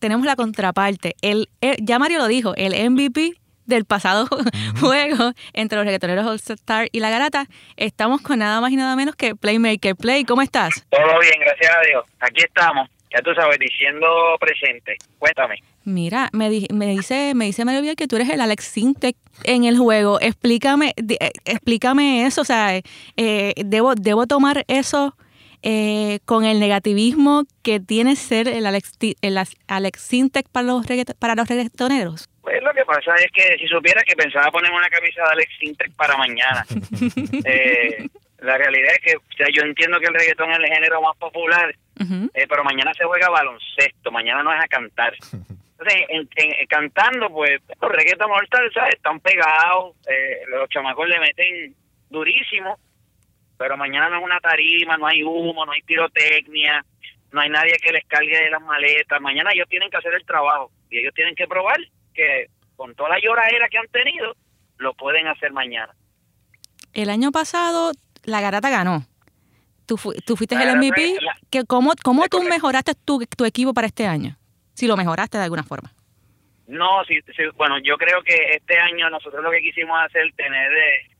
tenemos 0.00 0.26
la 0.26 0.34
contraparte. 0.34 1.14
El, 1.20 1.48
ya 1.80 1.98
Mario 1.98 2.18
lo 2.18 2.26
dijo, 2.26 2.54
el 2.56 2.90
MVP 2.90 3.34
del 3.70 3.86
pasado 3.86 4.28
juego 4.80 5.32
entre 5.54 5.76
los 5.76 5.86
reggaetoneros 5.86 6.26
All 6.26 6.36
Star 6.36 6.88
y 6.92 7.00
La 7.00 7.08
Garata. 7.08 7.46
Estamos 7.76 8.20
con 8.20 8.40
nada 8.40 8.60
más 8.60 8.70
y 8.72 8.76
nada 8.76 8.94
menos 8.96 9.16
que 9.16 9.34
Playmaker. 9.34 9.96
Play, 9.96 10.24
¿cómo 10.24 10.42
estás? 10.42 10.84
Todo 10.90 11.18
bien, 11.20 11.40
gracias 11.40 11.74
a 11.74 11.80
Dios. 11.86 12.04
Aquí 12.20 12.42
estamos, 12.44 12.90
ya 13.10 13.22
tú 13.22 13.32
sabes, 13.34 13.58
diciendo 13.58 14.06
presente. 14.38 14.96
Cuéntame. 15.18 15.56
Mira, 15.84 16.28
me, 16.32 16.50
me 16.72 16.86
dice 16.86 17.32
me 17.34 17.46
dice 17.46 17.64
Mario 17.64 17.96
que 17.96 18.06
tú 18.06 18.16
eres 18.16 18.28
el 18.28 18.42
Alex 18.42 18.64
Sintec 18.64 19.16
en 19.44 19.64
el 19.64 19.78
juego. 19.78 20.20
Explícame 20.20 20.92
eh, 20.96 21.30
explícame 21.46 22.26
eso, 22.26 22.42
o 22.42 22.44
sea, 22.44 22.78
eh, 23.16 23.54
debo 23.64 23.94
debo 23.94 24.26
tomar 24.26 24.64
eso 24.68 25.16
eh, 25.62 26.20
con 26.24 26.44
el 26.44 26.58
negativismo 26.58 27.44
que 27.62 27.80
tiene 27.80 28.16
ser 28.16 28.48
el 28.48 28.64
Alex, 28.64 28.92
el 29.20 29.38
Alex 29.68 30.00
Sintec 30.00 30.48
para 30.48 30.66
los, 30.66 30.86
para 31.18 31.34
los 31.34 31.48
reggaetoneros? 31.48 32.30
Pues 32.50 32.64
lo 32.64 32.72
que 32.72 32.84
pasa 32.84 33.14
es 33.14 33.30
que 33.30 33.56
si 33.58 33.68
supiera 33.68 34.02
que 34.02 34.16
pensaba 34.16 34.50
ponerme 34.50 34.76
una 34.76 34.88
camisa 34.88 35.22
de 35.22 35.30
Alex 35.30 35.52
Sintec 35.60 35.94
para 35.94 36.16
mañana. 36.16 36.66
eh, 37.44 38.08
la 38.40 38.58
realidad 38.58 38.92
es 38.94 39.00
que 39.00 39.16
o 39.16 39.22
sea, 39.36 39.46
yo 39.52 39.62
entiendo 39.62 40.00
que 40.00 40.06
el 40.06 40.14
reggaetón 40.14 40.50
es 40.50 40.58
el 40.58 40.66
género 40.66 41.00
más 41.00 41.16
popular, 41.16 41.72
eh, 42.34 42.46
pero 42.48 42.64
mañana 42.64 42.92
se 42.94 43.04
juega 43.04 43.28
baloncesto, 43.28 44.10
mañana 44.10 44.42
no 44.42 44.52
es 44.52 44.64
a 44.64 44.66
cantar. 44.66 45.14
Entonces, 45.32 46.06
en, 46.08 46.28
cantando, 46.66 47.30
pues 47.30 47.60
los 47.80 47.92
reggaetón 47.92 48.30
¿sabes? 48.74 48.94
están 48.96 49.20
pegados, 49.20 49.94
eh, 50.08 50.42
los 50.48 50.68
chamacos 50.70 51.08
le 51.08 51.20
meten 51.20 51.74
durísimo 52.08 52.78
pero 53.56 53.76
mañana 53.76 54.08
no 54.08 54.16
es 54.16 54.24
una 54.24 54.40
tarima, 54.40 54.96
no 54.96 55.06
hay 55.06 55.22
humo, 55.22 55.66
no 55.66 55.72
hay 55.72 55.82
pirotecnia, 55.82 56.82
no 57.30 57.42
hay 57.42 57.50
nadie 57.50 57.74
que 57.74 57.92
les 57.92 58.06
cargue 58.06 58.44
de 58.44 58.48
las 58.48 58.62
maletas. 58.62 59.20
Mañana 59.20 59.50
ellos 59.52 59.68
tienen 59.68 59.90
que 59.90 59.98
hacer 59.98 60.14
el 60.14 60.24
trabajo 60.24 60.70
y 60.88 61.00
ellos 61.00 61.12
tienen 61.14 61.34
que 61.34 61.46
probar 61.46 61.76
que 62.20 62.46
con 62.76 62.94
toda 62.94 63.10
la 63.10 63.20
lloradera 63.20 63.68
que 63.68 63.78
han 63.78 63.88
tenido, 63.88 64.34
lo 64.78 64.94
pueden 64.94 65.26
hacer 65.26 65.52
mañana. 65.52 65.94
El 66.92 67.10
año 67.10 67.30
pasado 67.30 67.92
la 68.24 68.40
Garata 68.40 68.70
ganó. 68.70 69.04
Tú, 69.86 69.96
tú 70.24 70.36
fuiste 70.36 70.54
el 70.54 70.76
MVP. 70.76 71.18
que 71.50 71.64
¿Cómo, 71.64 71.92
cómo 72.02 72.28
tú 72.28 72.42
mejoraste 72.42 72.94
tu, 72.94 73.24
tu 73.36 73.44
equipo 73.44 73.74
para 73.74 73.86
este 73.86 74.06
año? 74.06 74.36
Si 74.74 74.86
lo 74.86 74.96
mejoraste 74.96 75.38
de 75.38 75.44
alguna 75.44 75.62
forma. 75.62 75.92
No, 76.66 77.04
sí, 77.04 77.20
bueno, 77.56 77.78
yo 77.78 77.96
creo 77.96 78.22
que 78.22 78.36
este 78.54 78.78
año 78.78 79.10
nosotros 79.10 79.42
lo 79.42 79.50
que 79.50 79.60
quisimos 79.60 79.98
hacer, 80.04 80.32
tener 80.36 80.70
de, 80.70 81.10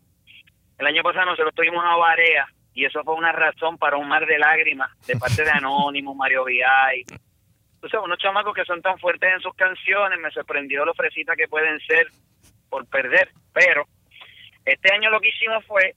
el 0.79 0.87
año 0.87 1.03
pasado 1.03 1.27
nosotros 1.27 1.55
tuvimos 1.55 1.85
a 1.85 1.97
Barea 1.97 2.47
y 2.73 2.85
eso 2.85 3.03
fue 3.05 3.15
una 3.15 3.33
razón 3.33 3.77
para 3.77 3.97
un 3.97 4.09
mar 4.09 4.25
de 4.27 4.39
lágrimas 4.39 4.91
de 5.07 5.17
parte 5.17 5.45
de 5.45 5.51
Anónimo, 5.55 6.15
Mario 6.15 6.45
Viay. 6.45 7.05
Entonces, 7.81 8.01
unos 8.05 8.19
chamacos 8.19 8.55
que 8.55 8.65
son 8.67 8.83
tan 8.83 8.99
fuertes 8.99 9.33
en 9.33 9.41
sus 9.41 9.55
canciones, 9.55 10.19
me 10.21 10.31
sorprendió 10.31 10.85
lo 10.85 10.93
fresita 10.93 11.35
que 11.35 11.49
pueden 11.49 11.81
ser 11.81 12.09
por 12.69 12.87
perder. 12.87 13.31
Pero 13.55 13.87
este 14.67 14.93
año 14.93 15.09
lo 15.09 15.19
que 15.19 15.31
hicimos 15.31 15.65
fue 15.65 15.95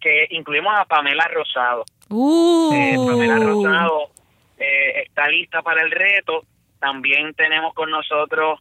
que 0.00 0.28
incluimos 0.30 0.72
a 0.78 0.84
Pamela 0.84 1.26
Rosado. 1.26 1.84
Uh. 2.08 2.72
Eh, 2.72 2.94
Pamela 2.96 3.36
Rosado 3.36 4.10
eh, 4.58 5.02
está 5.06 5.26
lista 5.26 5.60
para 5.62 5.82
el 5.82 5.90
reto. 5.90 6.44
También 6.78 7.34
tenemos 7.34 7.74
con 7.74 7.90
nosotros 7.90 8.60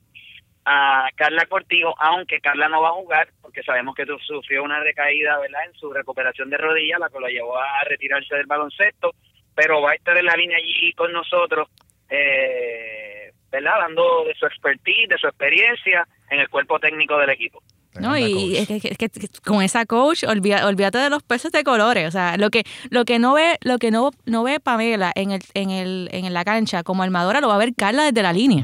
a 0.66 1.10
Carla 1.16 1.46
Cortijo, 1.46 1.94
aunque 2.00 2.42
Carla 2.42 2.68
no 2.68 2.82
va 2.82 2.90
a 2.90 2.94
jugar, 2.94 3.30
porque 3.42 3.62
sabemos 3.62 3.94
que 3.94 4.06
sufrió 4.26 4.64
una 4.64 4.80
recaída 4.80 5.38
¿verdad? 5.38 5.62
en 5.66 5.74
su 5.76 5.94
recuperación 5.94 6.50
de 6.50 6.58
rodilla, 6.58 6.98
la 6.98 7.10
que 7.10 7.20
lo 7.20 7.28
llevó 7.28 7.58
a 7.58 7.84
retirarse 7.86 8.36
del 8.36 8.48
baloncesto, 8.48 9.12
pero 9.56 9.82
va 9.82 9.92
a 9.92 9.96
estar 9.96 10.18
en 10.18 10.26
la 10.26 10.36
línea 10.36 10.58
allí 10.58 10.92
con 10.94 11.14
nosotros, 11.14 11.70
eh, 12.10 13.32
¿verdad? 13.52 13.80
dando 13.80 14.26
de 14.26 14.36
su 14.36 14.46
expertise, 14.46 15.10
de 15.10 15.18
su 15.18 15.28
experiencia 15.28 16.08
en 16.30 16.40
el 16.40 16.50
cuerpo 16.50 16.80
técnico 16.80 17.18
del 17.18 17.30
equipo. 17.30 17.62
No, 18.00 18.16
y 18.18 18.58
es 18.58 18.68
que, 18.68 19.10
con 19.44 19.64
esa 19.64 19.86
coach, 19.86 20.24
olvídate 20.24 20.98
de 21.00 21.10
los 21.10 21.24
peces 21.24 21.52
de 21.52 21.64
colores. 21.64 22.08
O 22.08 22.12
sea, 22.12 22.38
lo 22.38 22.50
que, 22.50 22.64
lo 22.92 23.06
que 23.06 23.18
no 23.18 23.34
ve, 23.34 23.58
lo 23.62 23.80
que 23.80 23.90
no, 23.90 24.12
no 24.26 24.44
ve 24.44 24.60
Pamela 24.60 25.12
en 25.16 25.32
el, 25.32 25.42
en 25.56 25.72
el, 25.72 26.10
en 26.12 26.32
la 26.34 26.46
cancha 26.46 26.84
como 26.84 27.04
armadora, 27.04 27.42
lo 27.42 27.48
va 27.48 27.56
a 27.56 27.60
ver 27.60 27.74
Carla 27.76 28.04
desde 28.04 28.22
la 28.22 28.34
línea. 28.34 28.64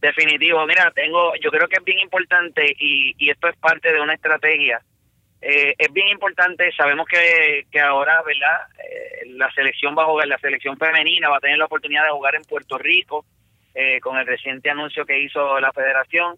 Definitivo, 0.00 0.64
mira, 0.66 0.90
tengo, 0.94 1.32
yo 1.42 1.50
creo 1.50 1.68
que 1.68 1.76
es 1.76 1.84
bien 1.84 1.98
importante 1.98 2.74
y, 2.78 3.14
y 3.18 3.30
esto 3.30 3.48
es 3.48 3.56
parte 3.56 3.92
de 3.92 4.00
una 4.00 4.14
estrategia. 4.14 4.80
Eh, 5.42 5.74
es 5.78 5.92
bien 5.92 6.08
importante, 6.08 6.70
sabemos 6.72 7.06
que, 7.06 7.66
que 7.70 7.80
ahora, 7.80 8.22
¿verdad? 8.22 8.66
Eh, 8.78 9.26
la 9.28 9.50
selección 9.52 9.96
va 9.96 10.02
a 10.02 10.06
jugar, 10.06 10.28
la 10.28 10.38
selección 10.38 10.76
femenina 10.76 11.28
va 11.28 11.38
a 11.38 11.40
tener 11.40 11.58
la 11.58 11.64
oportunidad 11.64 12.04
de 12.04 12.10
jugar 12.10 12.34
en 12.34 12.42
Puerto 12.42 12.76
Rico 12.76 13.24
eh, 13.74 14.00
con 14.00 14.18
el 14.18 14.26
reciente 14.26 14.70
anuncio 14.70 15.06
que 15.06 15.18
hizo 15.18 15.58
la 15.60 15.72
federación. 15.72 16.36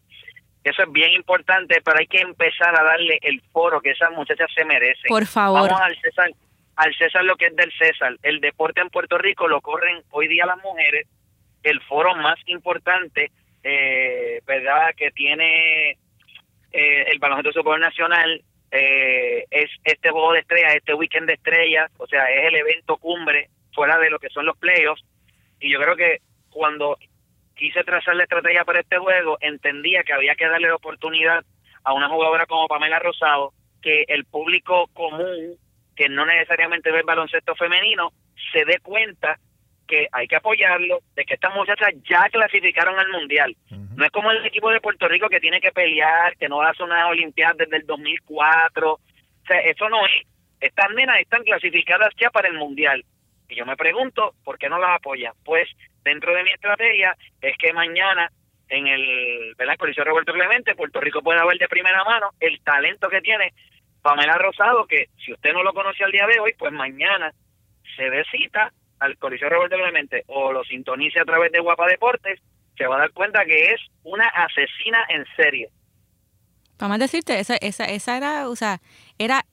Eso 0.62 0.82
es 0.82 0.92
bien 0.92 1.12
importante, 1.12 1.80
pero 1.84 1.98
hay 1.98 2.06
que 2.06 2.20
empezar 2.20 2.78
a 2.78 2.84
darle 2.84 3.18
el 3.22 3.40
foro 3.52 3.80
que 3.80 3.90
esas 3.90 4.12
muchachas 4.12 4.48
se 4.54 4.64
merecen. 4.64 5.08
Por 5.08 5.26
favor. 5.26 5.68
Vamos 5.68 5.80
al 5.80 6.00
César, 6.00 6.30
al 6.76 6.94
César 6.94 7.24
lo 7.24 7.34
que 7.36 7.46
es 7.46 7.56
del 7.56 7.72
César. 7.72 8.16
El 8.22 8.40
deporte 8.40 8.80
en 8.80 8.90
Puerto 8.90 9.18
Rico 9.18 9.48
lo 9.48 9.60
corren 9.60 10.02
hoy 10.10 10.28
día 10.28 10.46
las 10.46 10.62
mujeres. 10.62 11.08
El 11.64 11.80
foro 11.82 12.14
más 12.14 12.38
importante 12.46 13.32
eh, 13.62 14.40
¿verdad? 14.46 14.94
Que 14.96 15.10
tiene 15.12 15.90
eh, 16.72 17.04
el 17.10 17.18
baloncesto 17.18 17.52
super 17.52 17.78
nacional 17.78 18.42
eh, 18.72 19.44
es 19.50 19.70
este 19.84 20.10
juego 20.10 20.32
de 20.32 20.40
estrellas, 20.40 20.74
este 20.74 20.94
weekend 20.94 21.26
de 21.26 21.34
estrellas, 21.34 21.90
o 21.98 22.06
sea, 22.06 22.24
es 22.24 22.46
el 22.46 22.54
evento 22.54 22.96
cumbre 22.96 23.50
fuera 23.74 23.98
de 23.98 24.08
lo 24.08 24.18
que 24.18 24.30
son 24.30 24.46
los 24.46 24.56
playoffs. 24.56 25.04
Y 25.60 25.70
yo 25.70 25.78
creo 25.78 25.94
que 25.94 26.18
cuando 26.48 26.96
quise 27.54 27.84
trazar 27.84 28.16
la 28.16 28.22
estrategia 28.22 28.64
para 28.64 28.80
este 28.80 28.96
juego, 28.96 29.36
entendía 29.40 30.02
que 30.04 30.14
había 30.14 30.34
que 30.34 30.48
darle 30.48 30.68
la 30.68 30.76
oportunidad 30.76 31.44
a 31.84 31.92
una 31.92 32.08
jugadora 32.08 32.46
como 32.46 32.66
Pamela 32.66 32.98
Rosado, 32.98 33.52
que 33.82 34.04
el 34.08 34.24
público 34.24 34.88
común, 34.94 35.58
que 35.94 36.08
no 36.08 36.24
necesariamente 36.24 36.90
ve 36.90 37.00
el 37.00 37.04
baloncesto 37.04 37.54
femenino, 37.54 38.12
se 38.52 38.64
dé 38.64 38.78
cuenta 38.78 39.38
que 39.92 40.08
hay 40.10 40.26
que 40.26 40.36
apoyarlo, 40.36 41.00
de 41.14 41.22
que 41.26 41.34
estas 41.34 41.54
muchachas 41.54 41.90
ya 42.08 42.26
clasificaron 42.30 42.98
al 42.98 43.10
Mundial. 43.10 43.54
No 43.94 44.06
es 44.06 44.10
como 44.10 44.30
el 44.30 44.46
equipo 44.46 44.70
de 44.70 44.80
Puerto 44.80 45.06
Rico 45.06 45.28
que 45.28 45.38
tiene 45.38 45.60
que 45.60 45.70
pelear, 45.70 46.34
que 46.38 46.48
no 46.48 46.62
hace 46.62 46.82
una 46.82 47.08
Olimpiada 47.08 47.52
desde 47.58 47.76
el 47.76 47.84
2004. 47.84 48.90
O 48.90 49.00
sea, 49.46 49.58
eso 49.60 49.90
no 49.90 50.06
es. 50.06 50.26
Estas 50.60 50.90
nenas 50.94 51.20
están 51.20 51.42
clasificadas 51.42 52.08
ya 52.18 52.30
para 52.30 52.48
el 52.48 52.54
Mundial. 52.54 53.04
Y 53.50 53.54
yo 53.54 53.66
me 53.66 53.76
pregunto, 53.76 54.32
¿por 54.42 54.56
qué 54.56 54.70
no 54.70 54.78
las 54.78 54.96
apoya? 54.96 55.34
Pues 55.44 55.68
dentro 56.02 56.34
de 56.34 56.42
mi 56.42 56.52
estrategia 56.52 57.14
es 57.42 57.54
que 57.58 57.74
mañana 57.74 58.30
en 58.70 58.86
el 58.86 59.54
¿verdad? 59.58 59.76
Coliseo 59.76 60.04
Roberto 60.04 60.32
Clemente, 60.32 60.74
Puerto 60.74 61.02
Rico 61.02 61.20
pueda 61.20 61.44
ver 61.44 61.58
de 61.58 61.68
primera 61.68 62.02
mano 62.04 62.30
el 62.40 62.62
talento 62.62 63.10
que 63.10 63.20
tiene 63.20 63.52
Pamela 64.00 64.38
Rosado, 64.38 64.86
que 64.86 65.08
si 65.22 65.34
usted 65.34 65.52
no 65.52 65.62
lo 65.62 65.74
conoce 65.74 66.02
al 66.02 66.12
día 66.12 66.26
de 66.26 66.40
hoy, 66.40 66.54
pues 66.58 66.72
mañana 66.72 67.30
se 67.94 68.08
dé 68.08 68.24
cita 68.30 68.72
al 69.02 69.18
Coliseo 69.18 69.48
Roberto 69.48 69.76
Clemente 69.76 70.24
o 70.28 70.52
lo 70.52 70.62
sintonice 70.64 71.20
a 71.20 71.24
través 71.24 71.50
de 71.52 71.60
Guapa 71.60 71.86
Deportes, 71.86 72.40
se 72.76 72.86
va 72.86 72.96
a 72.96 73.00
dar 73.00 73.10
cuenta 73.10 73.44
que 73.44 73.72
es 73.72 73.80
una 74.04 74.28
asesina 74.28 75.04
en 75.08 75.24
serie. 75.36 75.68
Para 76.76 76.98
decirte, 76.98 77.38
esa, 77.38 77.56
esa, 77.56 77.84
esa 77.84 78.16
era, 78.16 78.48
o 78.48 78.56
sea, 78.56 78.80
era, 79.18 79.44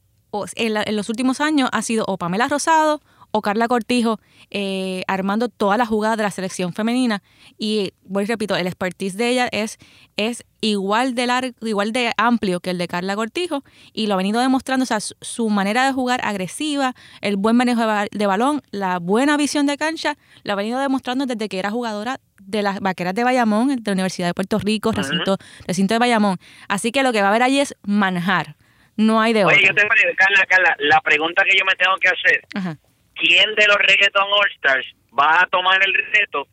en, 0.56 0.78
en 0.78 0.96
los 0.96 1.10
últimos 1.10 1.42
años 1.42 1.70
ha 1.74 1.82
sido 1.82 2.06
o 2.08 2.18
Pamela 2.18 2.48
Rosado 2.48 3.02
o 3.32 3.42
Carla 3.42 3.68
Cortijo 3.68 4.20
eh, 4.52 5.04
armando 5.08 5.48
todas 5.48 5.78
las 5.78 5.88
jugadas 5.88 6.18
de 6.18 6.24
la 6.24 6.32
selección 6.32 6.74
femenina. 6.74 7.22
Y 7.58 7.94
voy 8.04 8.26
repito, 8.26 8.56
el 8.56 8.66
expertise 8.66 9.16
de 9.16 9.30
ella 9.30 9.50
es, 9.52 9.78
es 10.18 10.44
igual 10.62 11.14
de 11.14 11.28
largo, 11.28 11.54
igual 11.62 11.92
de 11.92 12.12
amplio 12.18 12.60
que 12.60 12.72
el 12.72 12.78
de 12.78 12.88
Carla 12.88 13.16
Cortijo 13.16 13.64
y 13.94 14.08
lo 14.08 14.16
ha 14.16 14.18
venido 14.18 14.42
demostrando, 14.42 14.84
o 14.84 14.86
sea, 14.88 15.00
su, 15.00 15.50
manera 15.50 15.86
de 15.86 15.94
jugar 15.94 16.22
agresiva, 16.24 16.94
el 17.22 17.36
buen 17.38 17.56
manejo 17.56 17.82
de, 18.12 18.26
balón, 18.26 18.62
la 18.72 19.00
buena 19.00 19.38
visión 19.38 19.66
de 19.66 19.78
cancha, 19.78 20.16
lo 20.44 20.54
ha 20.54 20.56
venido 20.56 20.80
demostrando 20.80 21.26
desde 21.26 21.48
que 21.48 21.60
era 21.60 21.70
jugadora 21.70 22.20
de 22.42 22.64
las 22.64 22.80
vaqueras 22.80 23.14
de 23.14 23.24
Bayamón, 23.24 23.68
de 23.68 23.82
la 23.86 23.94
Universidad 23.94 24.28
de 24.28 24.34
Puerto 24.34 24.58
Rico, 24.58 24.92
recinto, 24.92 25.38
recinto 25.68 25.94
de 25.94 26.00
Bayamón. 26.00 26.38
Así 26.68 26.92
que 26.92 27.04
lo 27.04 27.12
que 27.12 27.22
va 27.22 27.28
a 27.28 27.30
haber 27.30 27.44
allí 27.44 27.60
es 27.60 27.76
manjar. 27.84 28.56
No 28.98 29.22
hay 29.22 29.32
de 29.32 29.46
Oye, 29.46 29.62
yo 29.66 29.74
te 29.74 29.88
Carla, 30.18 30.46
Carla, 30.50 30.76
la 30.80 31.00
pregunta 31.02 31.44
que 31.50 31.58
yo 31.58 31.64
me 31.64 31.74
tengo 31.76 31.96
que 32.02 32.10
hacer. 32.10 32.42
Ajá 32.54 32.78
¿quién 33.20 33.54
de 33.56 33.68
los 33.68 33.78
Reggaeton 33.78 34.28
All 34.32 34.52
Stars 34.56 34.86
va 35.18 35.42
a 35.42 35.48
tomar 35.48 35.80
el 35.84 35.94
reto 35.94 36.48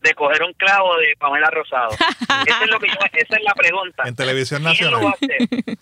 de 0.00 0.14
coger 0.14 0.42
un 0.42 0.52
clavo 0.54 0.96
de 0.96 1.14
Pamela 1.18 1.50
Rosado? 1.50 1.90
esa, 2.46 2.64
es 2.64 2.70
lo 2.70 2.78
que 2.78 2.86
esa 2.86 3.36
es 3.36 3.42
la 3.42 3.54
pregunta. 3.54 4.04
En 4.06 4.14
televisión 4.14 4.62
nacional. 4.62 5.00
¿Quién 5.00 5.00
lo 5.00 5.06
va 5.06 5.10
a 5.10 5.64
hacer? 5.64 5.78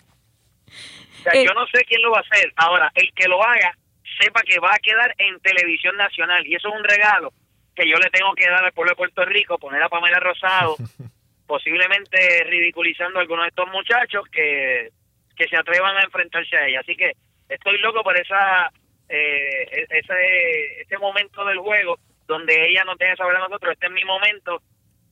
O 1.19 1.21
sea, 1.21 1.43
yo 1.43 1.53
no 1.53 1.67
sé 1.67 1.83
quién 1.85 2.01
lo 2.01 2.11
va 2.11 2.19
a 2.19 2.21
hacer. 2.21 2.53
Ahora, 2.55 2.91
el 2.95 3.11
que 3.13 3.27
lo 3.27 3.43
haga, 3.43 3.75
sepa 4.19 4.41
que 4.41 4.59
va 4.59 4.73
a 4.73 4.79
quedar 4.79 5.13
en 5.17 5.39
televisión 5.41 5.95
nacional. 5.97 6.45
Y 6.47 6.55
eso 6.55 6.69
es 6.69 6.75
un 6.75 6.83
regalo 6.83 7.33
que 7.75 7.87
yo 7.87 7.97
le 7.97 8.09
tengo 8.09 8.33
que 8.35 8.49
dar 8.49 8.63
al 8.63 8.73
pueblo 8.73 8.91
de 8.91 8.97
Puerto 8.97 9.25
Rico, 9.25 9.57
poner 9.57 9.81
a 9.83 9.89
Pamela 9.89 10.19
Rosado, 10.19 10.75
posiblemente 11.47 12.43
ridiculizando 12.45 13.19
a 13.19 13.21
algunos 13.21 13.45
de 13.45 13.49
estos 13.49 13.69
muchachos 13.69 14.23
que, 14.31 14.89
que 15.35 15.47
se 15.47 15.57
atrevan 15.57 15.97
a 15.97 16.03
enfrentarse 16.03 16.55
a 16.57 16.67
ella. 16.67 16.79
Así 16.81 16.95
que 16.95 17.13
estoy 17.47 17.77
loco 17.79 18.03
por 18.03 18.17
esa 18.17 18.71
eh, 19.09 19.67
e-, 19.71 19.87
ese, 19.89 20.81
ese 20.81 20.97
momento 20.97 21.43
del 21.45 21.57
juego 21.59 21.97
donde 22.27 22.69
ella 22.69 22.83
no 22.85 22.95
tenga 22.95 23.13
que 23.13 23.17
saber 23.17 23.35
a 23.35 23.39
nosotros, 23.39 23.73
este 23.73 23.87
es 23.87 23.91
mi 23.91 24.05
momento, 24.05 24.61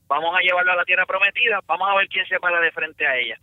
vamos 0.06 0.34
a 0.36 0.40
llevarlo 0.40 0.72
a 0.72 0.76
la 0.76 0.84
tierra 0.84 1.04
prometida, 1.04 1.60
vamos 1.66 1.88
a 1.90 1.96
ver 1.96 2.08
quién 2.08 2.24
se 2.26 2.38
para 2.38 2.60
de 2.60 2.70
frente 2.70 3.06
a 3.06 3.16
ella. 3.16 3.38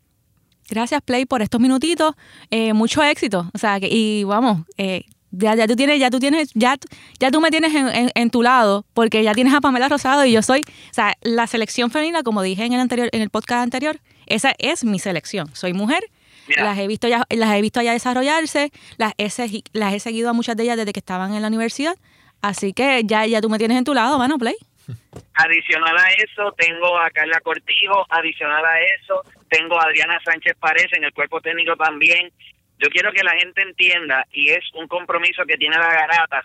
Gracias 0.69 1.01
Play 1.01 1.25
por 1.25 1.41
estos 1.41 1.61
minutitos, 1.61 2.15
eh, 2.49 2.73
mucho 2.73 3.03
éxito, 3.03 3.51
o 3.53 3.57
sea, 3.57 3.79
que, 3.79 3.87
y 3.91 4.23
vamos, 4.23 4.65
eh, 4.77 5.03
ya, 5.29 5.55
ya 5.55 5.67
tú 5.67 5.75
tienes, 5.75 5.99
ya 5.99 6.09
tú 6.09 6.19
tienes, 6.19 6.51
ya, 6.53 6.75
ya 7.19 7.29
tú 7.29 7.41
me 7.41 7.51
tienes 7.51 7.75
en, 7.75 8.09
en, 8.15 8.29
tu 8.31 8.41
lado, 8.41 8.85
porque 8.93 9.21
ya 9.21 9.33
tienes 9.33 9.53
a 9.53 9.59
Pamela 9.59 9.89
Rosado 9.89 10.25
y 10.25 10.31
yo 10.31 10.41
soy, 10.41 10.61
o 10.61 10.93
sea, 10.93 11.13
la 11.21 11.45
selección 11.45 11.91
femenina, 11.91 12.23
como 12.23 12.41
dije 12.41 12.63
en 12.63 12.73
el 12.73 12.79
anterior, 12.79 13.09
en 13.11 13.21
el 13.21 13.29
podcast 13.29 13.61
anterior, 13.61 13.99
esa 14.25 14.53
es 14.57 14.83
mi 14.85 14.97
selección. 14.99 15.53
Soy 15.53 15.73
mujer 15.73 16.03
las 16.47 16.77
he 16.77 16.87
visto 16.87 17.07
ya, 17.07 17.23
las 17.29 17.55
he 17.55 17.61
visto 17.61 17.81
ya 17.81 17.93
desarrollarse, 17.93 18.71
las 18.97 19.13
he, 19.17 19.29
las 19.73 19.93
he 19.93 19.99
seguido 19.99 20.29
a 20.29 20.33
muchas 20.33 20.55
de 20.55 20.63
ellas 20.63 20.77
desde 20.77 20.93
que 20.93 20.99
estaban 20.99 21.33
en 21.33 21.41
la 21.41 21.47
universidad. 21.47 21.95
Así 22.41 22.73
que 22.73 23.01
ya, 23.05 23.25
ya 23.25 23.41
tú 23.41 23.49
me 23.49 23.57
tienes 23.57 23.77
en 23.77 23.83
tu 23.83 23.93
lado, 23.93 24.17
bueno, 24.17 24.37
Play. 24.37 24.55
Adicional 25.33 25.97
a 25.97 26.07
eso, 26.09 26.51
tengo 26.57 26.97
a 26.99 27.09
Carla 27.09 27.39
Cortijo, 27.41 28.05
adicional 28.09 28.63
a 28.63 28.81
eso, 28.81 29.23
tengo 29.49 29.79
a 29.79 29.85
Adriana 29.85 30.19
Sánchez 30.23 30.55
Párez 30.59 30.87
en 30.91 31.03
el 31.03 31.13
cuerpo 31.13 31.41
técnico 31.41 31.75
también. 31.75 32.31
Yo 32.77 32.89
quiero 32.89 33.11
que 33.11 33.23
la 33.23 33.31
gente 33.31 33.61
entienda, 33.61 34.27
y 34.31 34.49
es 34.49 34.63
un 34.75 34.87
compromiso 34.87 35.43
que 35.45 35.57
tiene 35.57 35.77
la 35.77 35.89
garata, 35.89 36.43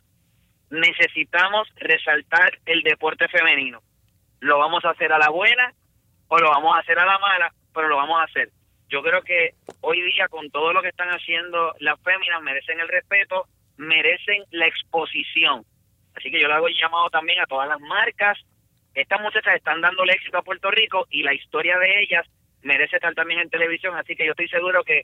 necesitamos 0.70 1.68
resaltar 1.76 2.58
el 2.64 2.82
deporte 2.82 3.28
femenino. 3.28 3.82
Lo 4.40 4.58
vamos 4.58 4.84
a 4.84 4.90
hacer 4.90 5.12
a 5.12 5.18
la 5.18 5.28
buena 5.28 5.74
o 6.28 6.38
lo 6.38 6.50
vamos 6.50 6.76
a 6.76 6.80
hacer 6.80 6.98
a 6.98 7.04
la 7.04 7.18
mala, 7.18 7.52
pero 7.74 7.88
lo 7.88 7.96
vamos 7.96 8.20
a 8.20 8.24
hacer 8.24 8.50
yo 8.90 9.03
creo 9.03 9.22
que 9.22 9.55
hoy 9.81 10.03
día 10.03 10.29
con 10.29 10.50
todo 10.50 10.72
lo 10.72 10.83
que 10.83 10.88
están 10.88 11.09
haciendo 11.09 11.74
las 11.79 11.98
féminas 12.00 12.42
merecen 12.42 12.81
el 12.81 12.88
respeto, 12.88 13.46
merecen 13.76 14.42
la 14.50 14.66
exposición. 14.66 15.64
Así 16.16 16.31
que 16.31 16.40
yo 16.40 16.48
le 16.48 16.55
hago 16.55 16.66
el 16.66 16.76
llamado 16.76 17.09
también 17.09 17.40
a 17.40 17.46
todas 17.46 17.68
las 17.68 17.81
marcas. 17.81 18.37
Estas 18.92 19.20
muchachas 19.20 19.55
están 19.55 19.81
dándole 19.81 20.12
éxito 20.12 20.38
a 20.38 20.42
Puerto 20.42 20.70
Rico 20.70 21.07
y 21.09 21.22
la 21.22 21.33
historia 21.33 21.79
de 21.79 22.03
ellas 22.03 22.26
merece 22.62 22.96
estar 22.96 23.14
también 23.14 23.40
en 23.40 23.48
televisión. 23.48 23.96
Así 23.96 24.16
que 24.16 24.26
yo 24.26 24.33
estoy 24.33 24.48
seguro 24.48 24.83
que 24.83 25.03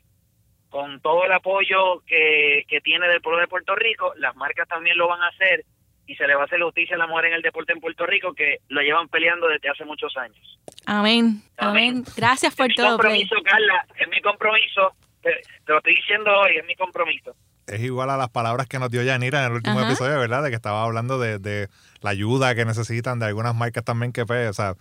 con 0.69 0.99
todo 0.99 1.23
el 1.23 1.31
apoyo 1.31 2.01
que, 2.05 2.65
que 2.67 2.81
tiene 2.81 3.07
del 3.07 3.21
pueblo 3.21 3.39
de 3.39 3.47
Puerto 3.47 3.73
Rico, 3.73 4.13
las 4.17 4.35
marcas 4.35 4.67
también 4.67 4.97
lo 4.97 5.07
van 5.07 5.21
a 5.21 5.29
hacer 5.29 5.63
y 6.07 6.15
se 6.15 6.25
le 6.25 6.35
va 6.35 6.43
a 6.43 6.45
hacer 6.45 6.61
justicia 6.61 6.95
a 6.95 6.99
la 6.99 7.07
mujer 7.07 7.25
en 7.25 7.33
el 7.33 7.41
deporte 7.41 7.73
en 7.73 7.79
Puerto 7.79 8.05
Rico 8.05 8.33
que 8.33 8.59
lo 8.69 8.81
llevan 8.81 9.09
peleando 9.09 9.47
desde 9.47 9.69
hace 9.69 9.85
muchos 9.85 10.15
años. 10.17 10.57
Amén. 10.85 11.41
Amén. 11.57 12.03
Gracias 12.15 12.55
por 12.55 12.73
todo. 12.73 12.85
Es 12.85 12.91
mi 12.91 12.97
compromiso, 12.97 13.35
Carla, 13.43 13.85
es 13.99 14.07
mi 14.07 14.21
compromiso. 14.21 14.93
Te, 15.21 15.41
lo 15.67 15.77
estoy 15.77 15.95
diciendo 15.95 16.31
hoy, 16.31 16.57
es 16.57 16.65
mi 16.65 16.75
compromiso. 16.75 17.35
Es 17.67 17.81
igual 17.81 18.09
a 18.09 18.15
las 18.15 18.29
palabras 18.29 18.67
que 18.67 18.79
nos 18.79 18.89
dio 18.89 19.03
Yanira 19.03 19.39
en 19.39 19.47
el 19.47 19.57
último 19.57 19.81
episodio, 19.81 20.17
¿verdad? 20.17 20.43
De 20.43 20.49
que 20.49 20.55
estaba 20.55 20.83
hablando 20.83 21.19
de, 21.19 21.37
de, 21.37 21.67
la 22.01 22.11
ayuda 22.11 22.55
que 22.55 22.63
necesitan 22.63 23.19
de 23.19 23.25
algunas 23.25 23.53
marcas 23.53 23.83
también 23.83 24.13
que, 24.13 24.25
pues, 24.25 24.49
o 24.49 24.53
sea, 24.53 24.75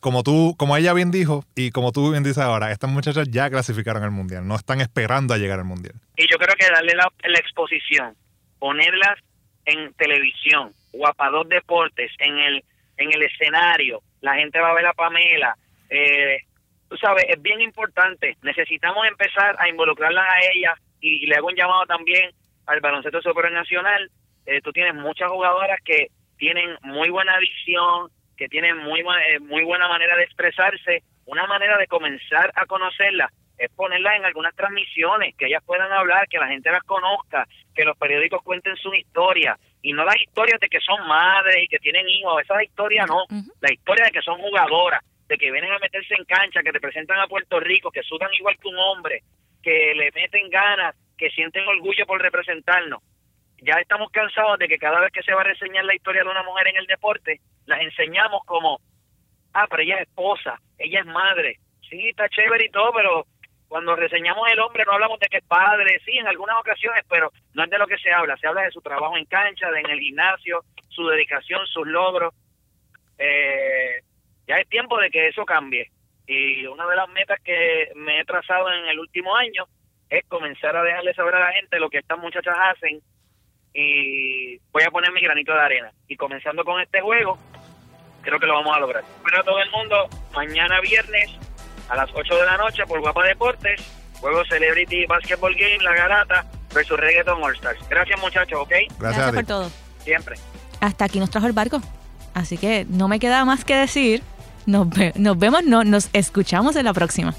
como 0.00 0.22
tú, 0.22 0.56
como 0.56 0.78
ella 0.78 0.94
bien 0.94 1.10
dijo 1.10 1.44
y 1.54 1.70
como 1.70 1.92
tú 1.92 2.10
bien 2.10 2.22
dices 2.22 2.38
ahora, 2.38 2.72
estas 2.72 2.88
muchachas 2.88 3.28
ya 3.30 3.50
clasificaron 3.50 4.02
al 4.02 4.10
mundial, 4.10 4.48
no 4.48 4.56
están 4.56 4.80
esperando 4.80 5.34
a 5.34 5.38
llegar 5.38 5.58
al 5.58 5.66
mundial. 5.66 5.94
Y 6.16 6.22
yo 6.30 6.38
creo 6.38 6.54
que 6.58 6.66
darle 6.72 6.94
la, 6.94 7.12
la 7.28 7.38
exposición, 7.38 8.16
ponerlas 8.58 9.18
en 9.64 9.92
televisión 9.94 10.72
o 10.92 11.06
a 11.06 11.30
dos 11.30 11.48
deportes 11.48 12.10
en 12.18 12.38
el 12.38 12.64
en 12.98 13.12
el 13.12 13.22
escenario 13.22 14.00
la 14.20 14.34
gente 14.34 14.60
va 14.60 14.70
a 14.70 14.74
ver 14.74 14.86
a 14.86 14.92
Pamela 14.92 15.56
eh, 15.88 16.38
tú 16.88 16.96
sabes 16.96 17.24
es 17.28 17.40
bien 17.40 17.60
importante. 17.60 18.36
Necesitamos 18.42 19.06
empezar 19.06 19.56
a 19.58 19.68
involucrarlas 19.68 20.26
a 20.28 20.40
ella 20.52 20.74
y, 21.00 21.26
le 21.26 21.36
hago 21.36 21.48
un 21.48 21.56
llamado 21.56 21.86
también 21.86 22.30
al 22.66 22.80
baloncesto 22.80 23.20
supernacional 23.20 24.10
eh, 24.46 24.60
tú 24.60 24.72
tienes 24.72 24.94
muchas 24.94 25.30
jugadoras 25.30 25.78
que 25.84 26.08
tienen 26.36 26.76
muy 26.82 27.10
buena 27.10 27.38
visión 27.38 28.08
que 28.36 28.48
tienen 28.48 28.78
muy 28.78 29.00
eh, 29.00 29.38
muy 29.40 29.64
buena 29.64 29.88
manera 29.88 30.16
de 30.16 30.24
expresarse 30.24 31.02
una 31.26 31.46
manera 31.46 31.76
de 31.76 31.86
comenzar 31.86 32.52
a 32.54 32.66
conocerla 32.66 33.30
es 33.64 33.70
ponerlas 33.70 34.16
en 34.16 34.24
algunas 34.24 34.54
transmisiones, 34.56 35.36
que 35.36 35.46
ellas 35.46 35.62
puedan 35.64 35.92
hablar, 35.92 36.26
que 36.28 36.38
la 36.38 36.48
gente 36.48 36.70
las 36.70 36.82
conozca, 36.82 37.46
que 37.74 37.84
los 37.84 37.96
periódicos 37.96 38.42
cuenten 38.42 38.76
su 38.76 38.92
historia, 38.92 39.56
y 39.82 39.92
no 39.92 40.04
las 40.04 40.20
historias 40.20 40.58
de 40.60 40.68
que 40.68 40.80
son 40.80 41.06
madres 41.06 41.56
y 41.62 41.68
que 41.68 41.78
tienen 41.78 42.08
hijos, 42.08 42.42
esa 42.42 42.62
historia 42.62 43.06
no, 43.06 43.24
la 43.60 43.72
historia 43.72 44.06
de 44.06 44.10
que 44.10 44.22
son 44.22 44.38
jugadoras, 44.38 45.00
de 45.28 45.36
que 45.36 45.50
vienen 45.50 45.72
a 45.72 45.78
meterse 45.78 46.14
en 46.14 46.24
cancha, 46.24 46.62
que 46.62 46.72
representan 46.72 47.20
a 47.20 47.28
Puerto 47.28 47.60
Rico, 47.60 47.90
que 47.90 48.02
sudan 48.02 48.30
igual 48.38 48.56
que 48.58 48.68
un 48.68 48.78
hombre, 48.78 49.22
que 49.62 49.94
le 49.94 50.10
meten 50.12 50.50
ganas, 50.50 50.96
que 51.16 51.30
sienten 51.30 51.66
orgullo 51.66 52.04
por 52.04 52.20
representarnos. 52.20 53.00
Ya 53.58 53.74
estamos 53.74 54.10
cansados 54.10 54.58
de 54.58 54.66
que 54.66 54.76
cada 54.76 54.98
vez 54.98 55.12
que 55.12 55.22
se 55.22 55.32
va 55.32 55.42
a 55.42 55.44
reseñar 55.44 55.84
la 55.84 55.94
historia 55.94 56.24
de 56.24 56.30
una 56.30 56.42
mujer 56.42 56.66
en 56.66 56.76
el 56.78 56.86
deporte, 56.86 57.40
las 57.66 57.80
enseñamos 57.80 58.42
como, 58.44 58.80
ah, 59.54 59.66
pero 59.70 59.82
ella 59.82 59.96
es 59.98 60.08
esposa, 60.08 60.58
ella 60.78 61.00
es 61.00 61.06
madre. 61.06 61.58
Sí, 61.88 62.08
está 62.08 62.28
chévere 62.28 62.64
y 62.64 62.70
todo, 62.70 62.92
pero 62.92 63.26
cuando 63.72 63.96
reseñamos 63.96 64.46
el 64.52 64.60
hombre 64.60 64.84
no 64.84 64.92
hablamos 64.92 65.18
de 65.18 65.28
que 65.28 65.38
es 65.38 65.44
padre, 65.44 65.98
sí, 66.04 66.18
en 66.18 66.26
algunas 66.26 66.58
ocasiones, 66.60 67.06
pero 67.08 67.32
no 67.54 67.64
es 67.64 67.70
de 67.70 67.78
lo 67.78 67.86
que 67.86 67.96
se 67.96 68.12
habla, 68.12 68.36
se 68.36 68.46
habla 68.46 68.64
de 68.64 68.70
su 68.70 68.82
trabajo 68.82 69.16
en 69.16 69.24
cancha, 69.24 69.70
de 69.70 69.80
en 69.80 69.88
el 69.88 69.98
gimnasio, 69.98 70.62
su 70.90 71.06
dedicación, 71.06 71.66
sus 71.66 71.86
logros. 71.86 72.34
Eh, 73.16 74.02
ya 74.46 74.56
es 74.56 74.68
tiempo 74.68 74.98
de 74.98 75.08
que 75.08 75.28
eso 75.28 75.46
cambie. 75.46 75.90
Y 76.26 76.66
una 76.66 76.86
de 76.86 76.96
las 76.96 77.08
metas 77.08 77.40
que 77.42 77.90
me 77.94 78.20
he 78.20 78.24
trazado 78.26 78.70
en 78.70 78.88
el 78.88 78.98
último 78.98 79.34
año 79.34 79.64
es 80.10 80.22
comenzar 80.28 80.76
a 80.76 80.82
dejarle 80.82 81.14
saber 81.14 81.36
a 81.36 81.40
la 81.40 81.52
gente 81.54 81.80
lo 81.80 81.88
que 81.88 82.00
estas 82.00 82.18
muchachas 82.18 82.54
hacen 82.58 83.00
y 83.72 84.58
voy 84.70 84.82
a 84.82 84.90
poner 84.90 85.12
mi 85.12 85.22
granito 85.22 85.54
de 85.54 85.60
arena. 85.60 85.92
Y 86.08 86.16
comenzando 86.18 86.62
con 86.62 86.78
este 86.78 87.00
juego, 87.00 87.38
creo 88.20 88.38
que 88.38 88.46
lo 88.46 88.52
vamos 88.52 88.76
a 88.76 88.80
lograr. 88.80 89.02
Bueno, 89.22 89.42
todo 89.42 89.62
el 89.62 89.70
mundo, 89.70 90.10
mañana 90.34 90.78
viernes 90.82 91.38
a 91.88 91.96
las 91.96 92.10
8 92.14 92.34
de 92.34 92.46
la 92.46 92.56
noche 92.56 92.82
por 92.86 93.00
Guapa 93.00 93.24
Deportes, 93.24 93.80
juego 94.20 94.44
Celebrity 94.44 95.06
Basketball 95.06 95.54
Game, 95.54 95.82
La 95.82 95.94
Garata 95.94 96.46
versus 96.74 96.98
Reggaeton 96.98 97.42
All 97.42 97.54
Stars. 97.54 97.78
Gracias 97.88 98.20
muchachos, 98.20 98.60
¿ok? 98.60 98.72
Gracias 98.98 99.32
por 99.32 99.44
todo. 99.44 99.70
Siempre. 100.04 100.36
Hasta 100.80 101.04
aquí 101.04 101.20
nos 101.20 101.30
trajo 101.30 101.46
el 101.46 101.52
barco. 101.52 101.80
Así 102.34 102.56
que 102.56 102.86
no 102.88 103.08
me 103.08 103.18
queda 103.18 103.44
más 103.44 103.64
que 103.64 103.76
decir. 103.76 104.22
Nos, 104.64 104.86
nos 105.16 105.38
vemos, 105.38 105.64
no, 105.64 105.84
nos 105.84 106.08
escuchamos 106.12 106.76
en 106.76 106.84
la 106.84 106.92
próxima. 106.92 107.34